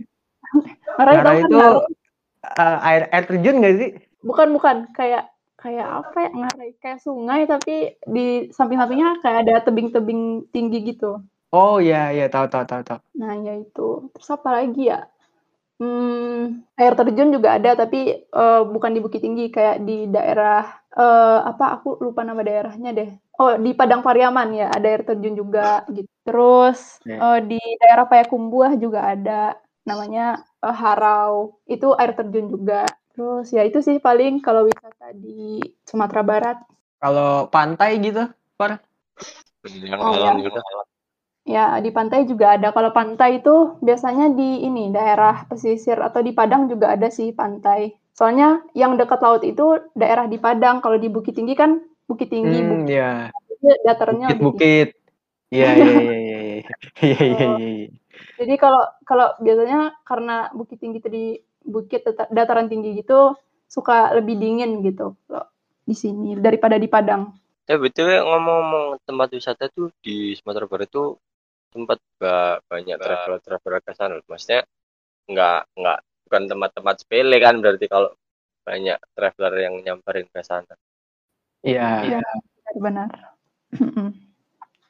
ngarai, 0.94 1.14
Ngarai 1.18 1.36
kan 1.36 1.36
itu 1.42 1.56
ngarai? 1.58 2.00
eh, 2.42 2.78
air 2.86 3.02
air 3.10 3.24
terjun 3.26 3.56
nggak 3.58 3.76
sih? 3.78 3.90
Bukan 4.22 4.48
bukan 4.54 4.76
kayak 4.94 5.30
kayak 5.58 5.86
apa 5.86 6.18
ya 6.26 6.30
ngarai 6.34 6.70
kayak 6.82 6.98
sungai 6.98 7.46
tapi 7.46 7.94
di 8.02 8.50
samping-sampingnya 8.50 9.22
kayak 9.22 9.38
ada 9.46 9.54
tebing-tebing 9.62 10.50
tinggi 10.50 10.78
gitu. 10.94 11.22
Oh 11.52 11.74
iya 11.84 11.96
iya 12.14 12.24
tahu 12.32 12.46
tahu 12.52 12.64
tahu 12.70 12.82
tahu. 12.88 12.98
Nah, 13.20 13.32
ya 13.46 13.52
itu. 13.60 13.80
Terus 14.12 14.28
apa 14.36 14.48
lagi 14.56 14.80
ya? 14.92 14.98
Hmm, 15.82 16.64
air 16.80 16.94
terjun 16.98 17.28
juga 17.36 17.58
ada, 17.58 17.70
tapi 17.82 17.98
eh, 18.22 18.60
bukan 18.74 18.90
di 18.94 19.00
Bukit 19.04 19.20
Tinggi, 19.24 19.44
kayak 19.56 19.76
di 19.88 20.06
daerah 20.14 20.62
eh, 20.94 21.38
apa? 21.50 21.64
Aku 21.80 21.88
lupa 22.04 22.22
nama 22.28 22.40
daerahnya 22.46 22.90
deh. 22.98 23.10
Oh, 23.40 23.52
di 23.64 23.70
Padang 23.78 24.02
Pariaman 24.06 24.48
ya, 24.60 24.66
ada 24.76 24.86
air 24.92 25.02
terjun 25.08 25.34
juga 25.40 25.84
gitu. 25.96 26.10
Terus 26.26 26.78
Ya. 27.08 27.18
eh, 27.24 27.40
di 27.50 27.60
daerah 27.82 28.06
Payakumbuh 28.10 28.72
juga 28.84 29.00
ada, 29.12 29.58
namanya 29.88 30.40
eh, 30.64 30.76
Harau. 30.82 31.34
Itu 31.68 31.86
air 32.00 32.12
terjun 32.18 32.46
juga. 32.54 32.86
Terus 33.12 33.46
ya 33.56 33.62
itu 33.68 33.78
sih 33.84 33.98
paling 34.00 34.40
kalau 34.46 34.62
wisata 34.70 35.12
di 35.16 35.60
Sumatera 35.84 36.22
Barat. 36.24 36.56
Kalau 37.02 37.50
pantai 37.50 37.90
gitu, 38.00 38.22
Far? 38.56 38.78
Yang 39.66 40.00
Oh, 40.02 40.14
alam 40.14 40.34
iya. 40.38 40.50
Ya, 41.42 41.74
di 41.82 41.90
pantai 41.90 42.22
juga 42.30 42.54
ada. 42.54 42.70
Kalau 42.70 42.94
pantai 42.94 43.42
itu 43.42 43.74
biasanya 43.82 44.30
di 44.30 44.62
ini 44.62 44.94
daerah 44.94 45.42
pesisir 45.50 45.98
atau 45.98 46.22
di 46.22 46.30
Padang 46.30 46.70
juga 46.70 46.94
ada 46.94 47.10
sih 47.10 47.34
pantai. 47.34 47.98
Soalnya 48.14 48.62
yang 48.78 48.94
dekat 48.94 49.18
laut 49.18 49.42
itu 49.42 49.82
daerah 49.98 50.30
di 50.30 50.38
Padang. 50.38 50.78
Kalau 50.78 50.98
di 51.02 51.10
Bukit 51.10 51.34
Tinggi 51.34 51.58
kan 51.58 51.82
Bukit 52.06 52.30
Tinggi, 52.30 52.62
Hmm, 52.62 52.70
Bukit 52.70 52.94
ya. 52.94 53.10
tinggi. 53.34 54.34
Bukit-bukit. 54.38 54.88
Iya 55.52 55.68
iya 55.76 55.92
iya 56.00 56.16
iya 57.02 57.18
iya. 57.26 57.46
Jadi 58.38 58.54
kalau 58.56 58.82
kalau 59.02 59.28
biasanya 59.42 59.98
karena 60.06 60.48
Bukit 60.54 60.78
Tinggi 60.78 60.98
tadi 61.02 61.22
bukit 61.62 62.02
data- 62.06 62.30
dataran 62.30 62.66
tinggi 62.66 62.98
gitu 62.98 63.34
suka 63.70 64.10
lebih 64.18 64.34
dingin 64.38 64.82
gitu 64.82 65.14
kalau 65.26 65.46
di 65.82 65.94
sini 65.98 66.38
daripada 66.38 66.78
di 66.78 66.86
Padang. 66.86 67.34
Ya 67.66 67.78
betul 67.78 68.10
ngomong-ngomong 68.10 68.98
tempat 69.06 69.28
wisata 69.34 69.70
tuh 69.70 69.90
di 70.02 70.34
Sumatera 70.38 70.66
Barat 70.66 70.90
tuh 70.90 71.18
tempat 71.72 71.98
ba- 72.20 72.60
banyak 72.68 72.96
traveler-traveler 73.00 73.80
ke 73.80 73.92
sana. 73.96 74.20
Maksudnya 74.28 74.62
nggak 75.26 75.60
nggak 75.74 75.98
bukan 76.28 76.42
tempat-tempat 76.48 76.94
sepele 77.00 77.36
kan 77.40 77.58
berarti 77.58 77.86
kalau 77.88 78.12
banyak 78.62 78.98
traveler 79.16 79.54
yang 79.58 79.74
nyamperin 79.82 80.28
ke 80.28 80.40
sana. 80.44 80.76
Iya. 81.64 82.16
Iya. 82.16 82.20
Benar. 82.76 83.10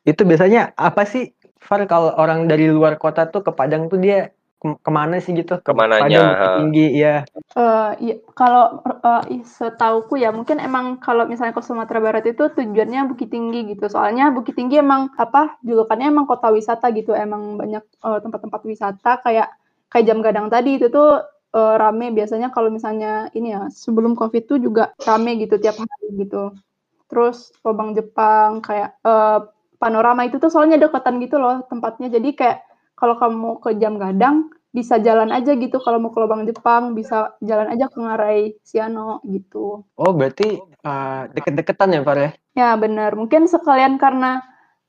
Itu 0.02 0.26
biasanya 0.26 0.74
apa 0.74 1.06
sih, 1.06 1.30
Far 1.62 1.86
kalau 1.86 2.10
orang 2.18 2.50
dari 2.50 2.66
luar 2.66 2.98
kota 2.98 3.30
tuh 3.30 3.46
ke 3.46 3.54
Padang 3.54 3.86
tuh 3.86 4.02
dia 4.02 4.34
ke- 4.62 4.78
ke 4.78 4.90
mana 4.94 5.18
sih 5.18 5.34
gitu? 5.34 5.58
Ke 5.58 5.74
Ke 5.74 5.74
mananya. 5.74 6.54
Tinggi, 6.62 6.86
ya. 6.94 7.26
Eh, 7.58 7.90
iya, 7.98 8.14
kalau 8.38 8.80
ih, 9.28 9.42
setauku 9.42 10.14
ya 10.22 10.30
mungkin 10.30 10.62
emang 10.62 11.02
kalau 11.02 11.26
misalnya 11.26 11.52
ke 11.52 11.62
Sumatera 11.66 11.98
Barat 11.98 12.24
itu 12.30 12.46
tujuannya 12.46 13.10
Bukit 13.10 13.28
Tinggi 13.34 13.74
gitu. 13.74 13.90
Soalnya 13.90 14.30
Bukit 14.30 14.54
Tinggi 14.54 14.78
emang 14.78 15.10
apa 15.18 15.58
julukannya 15.66 16.06
emang 16.14 16.30
kota 16.30 16.48
wisata 16.54 16.94
gitu. 16.94 17.12
Emang 17.12 17.58
banyak 17.58 17.82
eh, 17.82 18.18
tempat-tempat 18.22 18.60
wisata 18.62 19.18
kayak 19.26 19.48
kayak 19.90 20.04
Jam 20.08 20.18
Gadang 20.24 20.48
tadi 20.48 20.78
itu 20.78 20.86
tuh 20.88 21.20
eh, 21.52 21.74
rame 21.82 22.14
biasanya 22.14 22.48
kalau 22.54 22.70
misalnya 22.70 23.28
ini 23.36 23.52
ya 23.52 23.68
sebelum 23.68 24.14
Covid 24.14 24.42
tuh 24.48 24.58
juga 24.62 24.94
rame 25.02 25.36
gitu 25.42 25.58
tiap 25.58 25.76
hari 25.82 26.06
gitu. 26.22 26.54
Terus 27.10 27.52
lubang 27.66 27.92
Jepang 27.98 28.64
kayak 28.64 28.96
eh, 29.04 29.38
panorama 29.82 30.22
itu 30.24 30.38
tuh 30.38 30.48
soalnya 30.48 30.78
deketan 30.80 31.18
gitu 31.20 31.36
loh 31.42 31.60
tempatnya. 31.68 32.08
Jadi 32.08 32.32
kayak 32.38 32.58
kalau 33.02 33.18
kamu 33.18 33.58
ke 33.58 33.70
Jam 33.82 33.98
Gadang 33.98 34.54
bisa 34.70 35.02
jalan 35.02 35.34
aja 35.34 35.58
gitu 35.58 35.82
kalau 35.82 35.98
mau 35.98 36.14
ke 36.14 36.22
lubang 36.22 36.46
Jepang 36.46 36.94
bisa 36.94 37.34
jalan 37.42 37.68
aja 37.74 37.90
ke 37.90 37.98
Ngarai 37.98 38.56
Siano 38.62 39.18
gitu. 39.26 39.82
Oh, 39.98 40.12
berarti 40.14 40.62
eh, 40.62 41.22
deket-deketan 41.34 41.98
ya, 41.98 42.00
Far 42.06 42.18
ya? 42.22 42.30
Ya 42.54 42.70
benar, 42.78 43.18
mungkin 43.18 43.50
sekalian 43.50 43.98
karena 43.98 44.40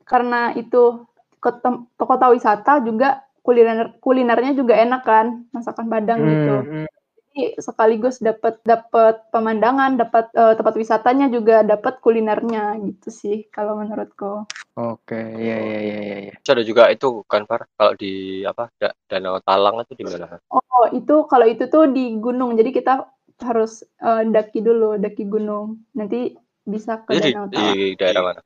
karena 0.05 0.53
itu 0.53 1.09
ke 1.41 1.51
ke 1.99 2.03
kota 2.05 2.31
wisata 2.31 2.79
juga 2.85 3.25
kuliner 3.43 3.99
kulinernya 3.99 4.55
juga 4.55 4.79
enak 4.79 5.01
kan, 5.03 5.49
masakan 5.51 5.91
Padang 5.91 6.19
gitu. 6.21 6.55
Hmm, 6.63 6.69
hmm. 6.85 6.87
Jadi 7.33 7.57
sekaligus 7.57 8.21
dapat 8.21 8.61
dapat 8.61 9.25
pemandangan, 9.33 9.97
dapat 9.97 10.29
eh, 10.37 10.53
tempat 10.53 10.77
wisatanya 10.77 11.33
juga 11.33 11.65
dapat 11.65 11.97
kulinernya 11.97 12.77
gitu 12.77 13.09
sih 13.09 13.49
kalau 13.49 13.81
menurutku. 13.81 14.45
Oke, 14.77 15.17
iya 15.41 15.57
iya 15.57 15.77
iya 15.81 15.97
iya. 16.05 16.15
iya. 16.29 16.33
Ada 16.45 16.61
juga 16.61 16.93
itu 16.93 17.25
kan 17.25 17.41
Far 17.49 17.65
kalau 17.73 17.97
di 17.97 18.45
apa 18.45 18.69
Da- 18.77 18.93
Danau 19.09 19.41
Talang 19.41 19.81
itu 19.81 19.97
di 19.97 20.05
mana? 20.05 20.37
Oh, 20.53 20.85
itu 20.93 21.25
kalau 21.25 21.49
itu 21.49 21.65
tuh 21.73 21.89
di 21.89 22.21
gunung. 22.21 22.53
Jadi 22.53 22.69
kita 22.69 23.09
harus 23.41 23.81
eh, 23.81 24.21
daki 24.29 24.61
dulu, 24.61 25.01
daki 25.01 25.25
gunung. 25.25 25.81
Nanti 25.97 26.37
bisa 26.69 27.01
ke 27.01 27.17
Itu 27.17 27.25
di, 27.25 27.31
Danau 27.33 27.45
di 27.49 27.57
Talang. 27.57 27.97
daerah 27.97 28.21
mana? 28.29 28.41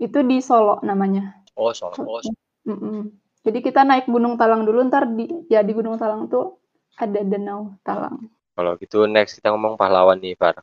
Itu 0.00 0.18
di 0.24 0.36
Solo 0.40 0.80
namanya. 0.80 1.44
Oh, 1.60 1.76
Solo. 1.76 1.92
Oh, 2.08 2.24
Mm-mm. 2.64 3.12
Jadi 3.44 3.58
kita 3.64 3.80
naik 3.84 4.08
Gunung 4.12 4.36
Talang 4.36 4.64
dulu, 4.68 4.84
ntar 4.88 5.08
di 5.16 5.24
ya 5.48 5.60
di 5.64 5.72
Gunung 5.72 5.96
Talang 5.96 6.28
tuh 6.28 6.60
ada 6.98 7.20
Danau 7.22 7.78
Talang. 7.80 8.26
Kalau 8.52 8.74
gitu 8.76 9.06
next 9.06 9.38
kita 9.38 9.54
ngomong 9.54 9.78
pahlawan 9.78 10.18
nih, 10.18 10.34
Far. 10.34 10.58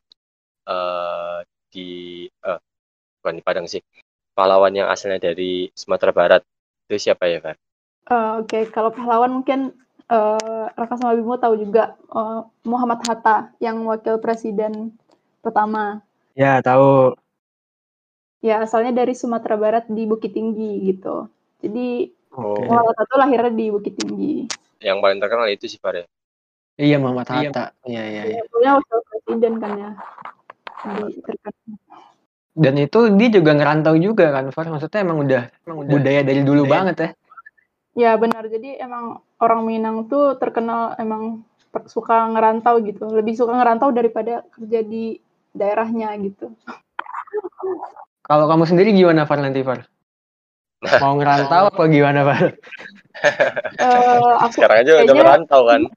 Eh 0.67 1.37
di 1.71 1.87
eh 2.27 2.59
bukan 3.19 3.35
di 3.35 3.43
Padang 3.43 3.65
sih. 3.65 3.79
Pahlawan 4.35 4.75
yang 4.75 4.91
asalnya 4.91 5.31
dari 5.31 5.71
Sumatera 5.71 6.11
Barat. 6.11 6.41
Itu 6.85 6.99
siapa 6.99 7.25
ya, 7.25 7.39
Far? 7.39 7.55
Eh, 8.05 8.31
Oke, 8.43 8.67
kalau 8.69 8.91
pahlawan 8.91 9.31
mungkin 9.31 9.71
eh, 10.05 10.65
Raka 10.69 10.99
sama 10.99 11.15
Bimo 11.15 11.39
tahu 11.39 11.55
juga 11.57 11.95
eh, 11.95 12.39
Muhammad 12.67 12.99
Hatta 13.07 13.55
yang 13.57 13.79
wakil 13.87 14.19
presiden 14.19 14.91
pertama. 15.39 16.03
Ya, 16.35 16.59
tahu. 16.59 17.15
Ya 18.43 18.61
asalnya 18.61 18.93
dari 18.93 19.15
Sumatera 19.15 19.55
Barat 19.57 19.87
di 19.87 20.05
Bukit 20.05 20.35
Tinggi 20.35 20.83
gitu. 20.85 21.31
Jadi 21.63 22.11
Oh. 22.35 22.59
Muhammad 22.59 22.91
Hatta 22.91 23.07
tuh 23.07 23.17
lahirnya 23.17 23.47
di 23.49 23.71
Bukit 23.71 23.95
Tinggi. 23.95 24.43
yang 24.83 24.99
paling 24.99 25.23
terkenal 25.23 25.47
itu 25.47 25.71
sih, 25.71 25.79
Far 25.79 25.95
ya. 25.95 26.05
Iya, 26.75 26.99
Muhammad 26.99 27.27
Hatta. 27.31 27.71
Iya, 27.87 28.03
iya, 28.03 28.21
iya. 28.35 28.41
Dulunya 28.51 28.71
wakil 28.75 28.99
presiden 29.07 29.53
kan 29.63 29.71
ya. 29.79 29.89
Di. 30.85 31.07
Dan 32.55 32.75
itu 32.79 32.99
dia 33.15 33.29
juga 33.31 33.51
ngerantau 33.55 33.95
juga 33.95 34.31
kan, 34.31 34.51
Far. 34.51 34.67
Maksudnya 34.67 34.99
emang 35.03 35.23
udah, 35.23 35.43
Emang 35.67 35.87
budaya 35.87 36.21
dari 36.23 36.41
dulu 36.43 36.67
banget 36.67 36.95
ya. 36.99 37.09
Ya 37.95 38.11
benar. 38.19 38.43
Jadi 38.51 38.75
emang 38.75 39.23
orang 39.39 39.63
Minang 39.63 40.11
tuh 40.11 40.35
terkenal 40.35 40.99
emang 40.99 41.47
suka 41.87 42.27
ngerantau 42.27 42.83
gitu. 42.83 43.07
Lebih 43.07 43.39
suka 43.39 43.55
ngerantau 43.55 43.95
daripada 43.95 44.43
kerja 44.51 44.83
di 44.83 45.19
daerahnya 45.55 46.11
gitu. 46.19 46.51
Kalau 48.27 48.45
kamu 48.51 48.67
sendiri 48.67 48.91
gimana 48.91 49.23
Far 49.23 49.39
nanti 49.39 49.63
Far? 49.63 49.87
Mau 51.03 51.15
ngerantau 51.15 51.71
apa 51.71 51.83
gimana 51.87 52.21
Far? 52.27 52.43
Eh, 53.79 54.31
aku 54.43 54.59
Sekarang 54.59 54.83
aja 54.83 54.91
udah 55.01 55.15
merantau 55.15 55.61
kan. 55.63 55.87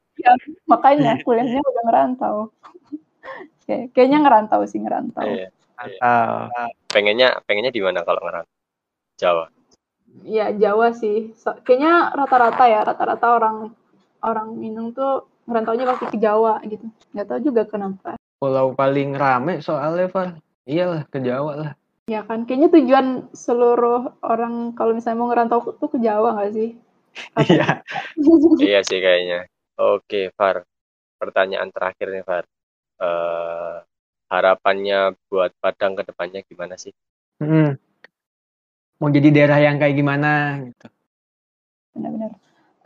Makanya 0.66 1.20
kuliahnya 1.22 1.60
udah 1.60 1.82
ngerantau. 1.88 2.36
Oke, 3.62 3.92
kayaknya 3.92 4.18
ngerantau 4.24 4.64
sih 4.64 4.80
ngerantau. 4.80 5.28
Iya. 5.28 5.48
Ah, 6.02 6.48
Pengennya 6.90 7.38
pengennya 7.46 7.70
di 7.70 7.82
mana 7.84 8.02
kalau 8.02 8.18
ngerantau? 8.24 8.54
Jawa. 9.18 9.46
Iya 10.24 10.54
Jawa 10.56 10.94
sih. 10.96 11.36
So- 11.36 11.58
kayaknya 11.62 12.14
rata-rata 12.16 12.64
ya 12.66 12.80
rata-rata 12.82 13.26
orang 13.28 13.56
orang 14.24 14.48
Minang 14.56 14.96
tuh 14.96 15.28
ngerantaunya 15.46 15.84
pasti 15.86 16.06
ke 16.10 16.18
Jawa 16.18 16.58
gitu. 16.64 16.86
Nggak 17.14 17.26
tahu 17.28 17.40
juga 17.44 17.62
kenapa. 17.68 18.16
pulau 18.38 18.70
paling 18.70 19.18
rame 19.18 19.58
soalnya 19.58 20.06
Far. 20.06 20.38
Iyalah 20.62 21.02
ke 21.10 21.18
Jawa 21.18 21.52
lah. 21.58 21.72
Ya 22.08 22.24
kan, 22.24 22.48
kayaknya 22.48 22.72
tujuan 22.72 23.28
seluruh 23.36 24.16
orang 24.24 24.72
kalau 24.72 24.96
misalnya 24.96 25.18
mau 25.20 25.28
ngerantau 25.28 25.76
tuh 25.76 25.90
ke 25.90 25.98
Jawa 26.00 26.38
nggak 26.38 26.52
sih? 26.54 26.70
Iya. 27.36 27.82
iya 28.62 28.80
sih 28.86 29.00
kayaknya. 29.02 29.44
Oke, 29.78 30.30
Far. 30.38 30.56
Pertanyaan 31.20 31.70
terakhir 31.74 32.08
nih, 32.14 32.24
Far. 32.28 32.44
Eh, 33.02 33.76
harapannya 34.32 34.98
buat 35.30 35.52
Padang 35.62 35.94
ke 35.98 36.02
depannya 36.08 36.40
gimana 36.50 36.76
sih? 36.80 36.92
Hmm. 37.40 37.78
Mau 39.00 39.10
jadi 39.16 39.28
daerah 39.34 39.58
yang 39.66 39.76
kayak 39.82 39.96
gimana 39.98 40.30
gitu. 40.66 40.86
Benar-benar. 41.94 42.32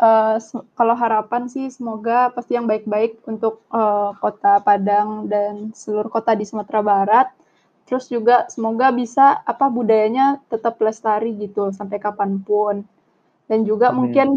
Eh, 0.06 0.36
se- 0.48 0.66
kalau 0.78 0.94
harapan 1.02 1.42
sih 1.54 1.66
semoga 1.76 2.18
pasti 2.34 2.52
yang 2.58 2.66
baik-baik 2.72 3.12
untuk 3.32 3.54
eh, 3.80 4.10
kota 4.24 4.52
Padang 4.68 5.08
dan 5.32 5.54
seluruh 5.80 6.10
kota 6.16 6.32
di 6.40 6.44
Sumatera 6.50 6.80
Barat. 6.92 7.26
Terus 7.86 8.04
juga 8.14 8.36
semoga 8.54 8.86
bisa 9.00 9.24
apa 9.52 9.66
budayanya 9.78 10.26
tetap 10.52 10.74
lestari 10.86 11.30
gitu 11.44 11.62
sampai 11.78 11.98
kapan 12.06 12.32
pun. 12.48 12.74
Dan 13.50 13.60
juga 13.70 13.88
Amin. 13.90 13.98
mungkin 13.98 14.28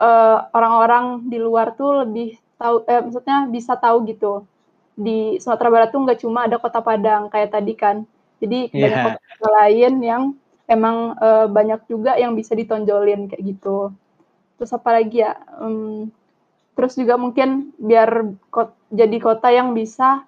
eh, 0.00 0.38
orang-orang 0.56 1.04
di 1.30 1.38
luar 1.38 1.74
tuh 1.78 2.04
lebih 2.06 2.36
tahu, 2.60 2.84
eh, 2.88 3.00
maksudnya 3.04 3.38
bisa 3.50 3.74
tahu 3.78 4.04
gitu. 4.10 4.44
Di 4.94 5.38
Sumatera 5.42 5.70
Barat 5.74 5.88
tuh 5.90 6.00
nggak 6.06 6.20
cuma 6.22 6.46
ada 6.46 6.56
kota 6.62 6.80
Padang 6.82 7.26
kayak 7.32 7.50
tadi 7.54 7.72
kan. 7.74 7.96
Jadi 8.42 8.70
banyak 8.70 9.00
Iya. 9.00 9.04
kota 9.18 9.48
lain 9.62 9.92
yang 10.02 10.22
emang 10.66 10.96
eh, 11.20 11.46
banyak 11.50 11.80
juga 11.90 12.16
yang 12.16 12.32
bisa 12.38 12.56
ditonjolin 12.56 13.28
kayak 13.30 13.44
gitu 13.44 13.92
terus 14.56 14.70
apa 14.72 14.90
lagi 14.96 15.20
ya 15.20 15.34
Em, 15.60 16.08
terus 16.74 16.94
juga 16.98 17.14
mungkin 17.20 17.74
biar 17.78 18.10
kot- 18.50 18.78
jadi 18.90 19.16
kota 19.22 19.48
yang 19.52 19.74
bisa 19.76 20.24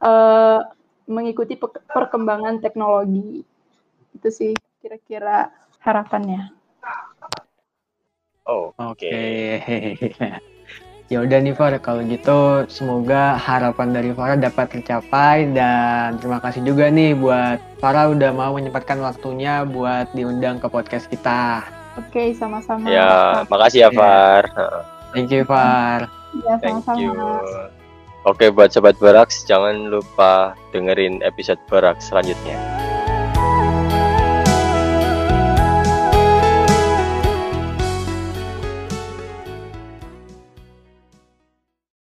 eh, 0.00 0.60
mengikuti 1.06 1.54
pe- 1.54 1.84
perkembangan 1.92 2.58
teknologi 2.64 3.44
itu 4.16 4.28
sih 4.32 4.52
kira-kira 4.82 5.52
harapannya 5.84 6.55
Oh, 8.46 8.70
Oke. 8.78 9.10
oke. 9.10 10.38
ya 11.10 11.22
udah 11.22 11.38
nih 11.38 11.54
Far, 11.54 11.74
kalau 11.78 12.02
gitu 12.02 12.66
semoga 12.66 13.38
harapan 13.38 13.90
dari 13.90 14.10
Farah 14.10 14.34
dapat 14.34 14.70
tercapai 14.70 15.50
dan 15.50 16.18
terima 16.18 16.38
kasih 16.38 16.62
juga 16.62 16.86
nih 16.86 17.14
buat 17.14 17.58
Farah 17.78 18.10
udah 18.10 18.30
mau 18.30 18.54
menyempatkan 18.54 18.98
waktunya 18.98 19.62
buat 19.62 20.10
diundang 20.12 20.58
ke 20.58 20.66
podcast 20.66 21.06
kita. 21.06 21.62
oke 21.96 22.34
sama-sama 22.34 22.86
Ya, 22.86 23.42
makasih 23.46 23.86
ya, 23.86 23.90
Iya. 23.90 23.98
Far. 23.98 24.42
Thank 25.10 25.30
you 25.30 25.42
Far. 25.42 26.10
ya 26.36 26.54
Thank 26.58 26.82
sama-sama 26.82 27.02
you. 27.02 27.14
Oke, 28.22 28.50
buat 28.50 28.74
sobat 28.74 28.98
Baraks, 28.98 29.46
jangan 29.46 29.86
lupa 29.86 30.58
dengerin 30.70 31.22
episode 31.22 31.62
Baraks 31.70 32.10
selanjutnya. 32.10 32.58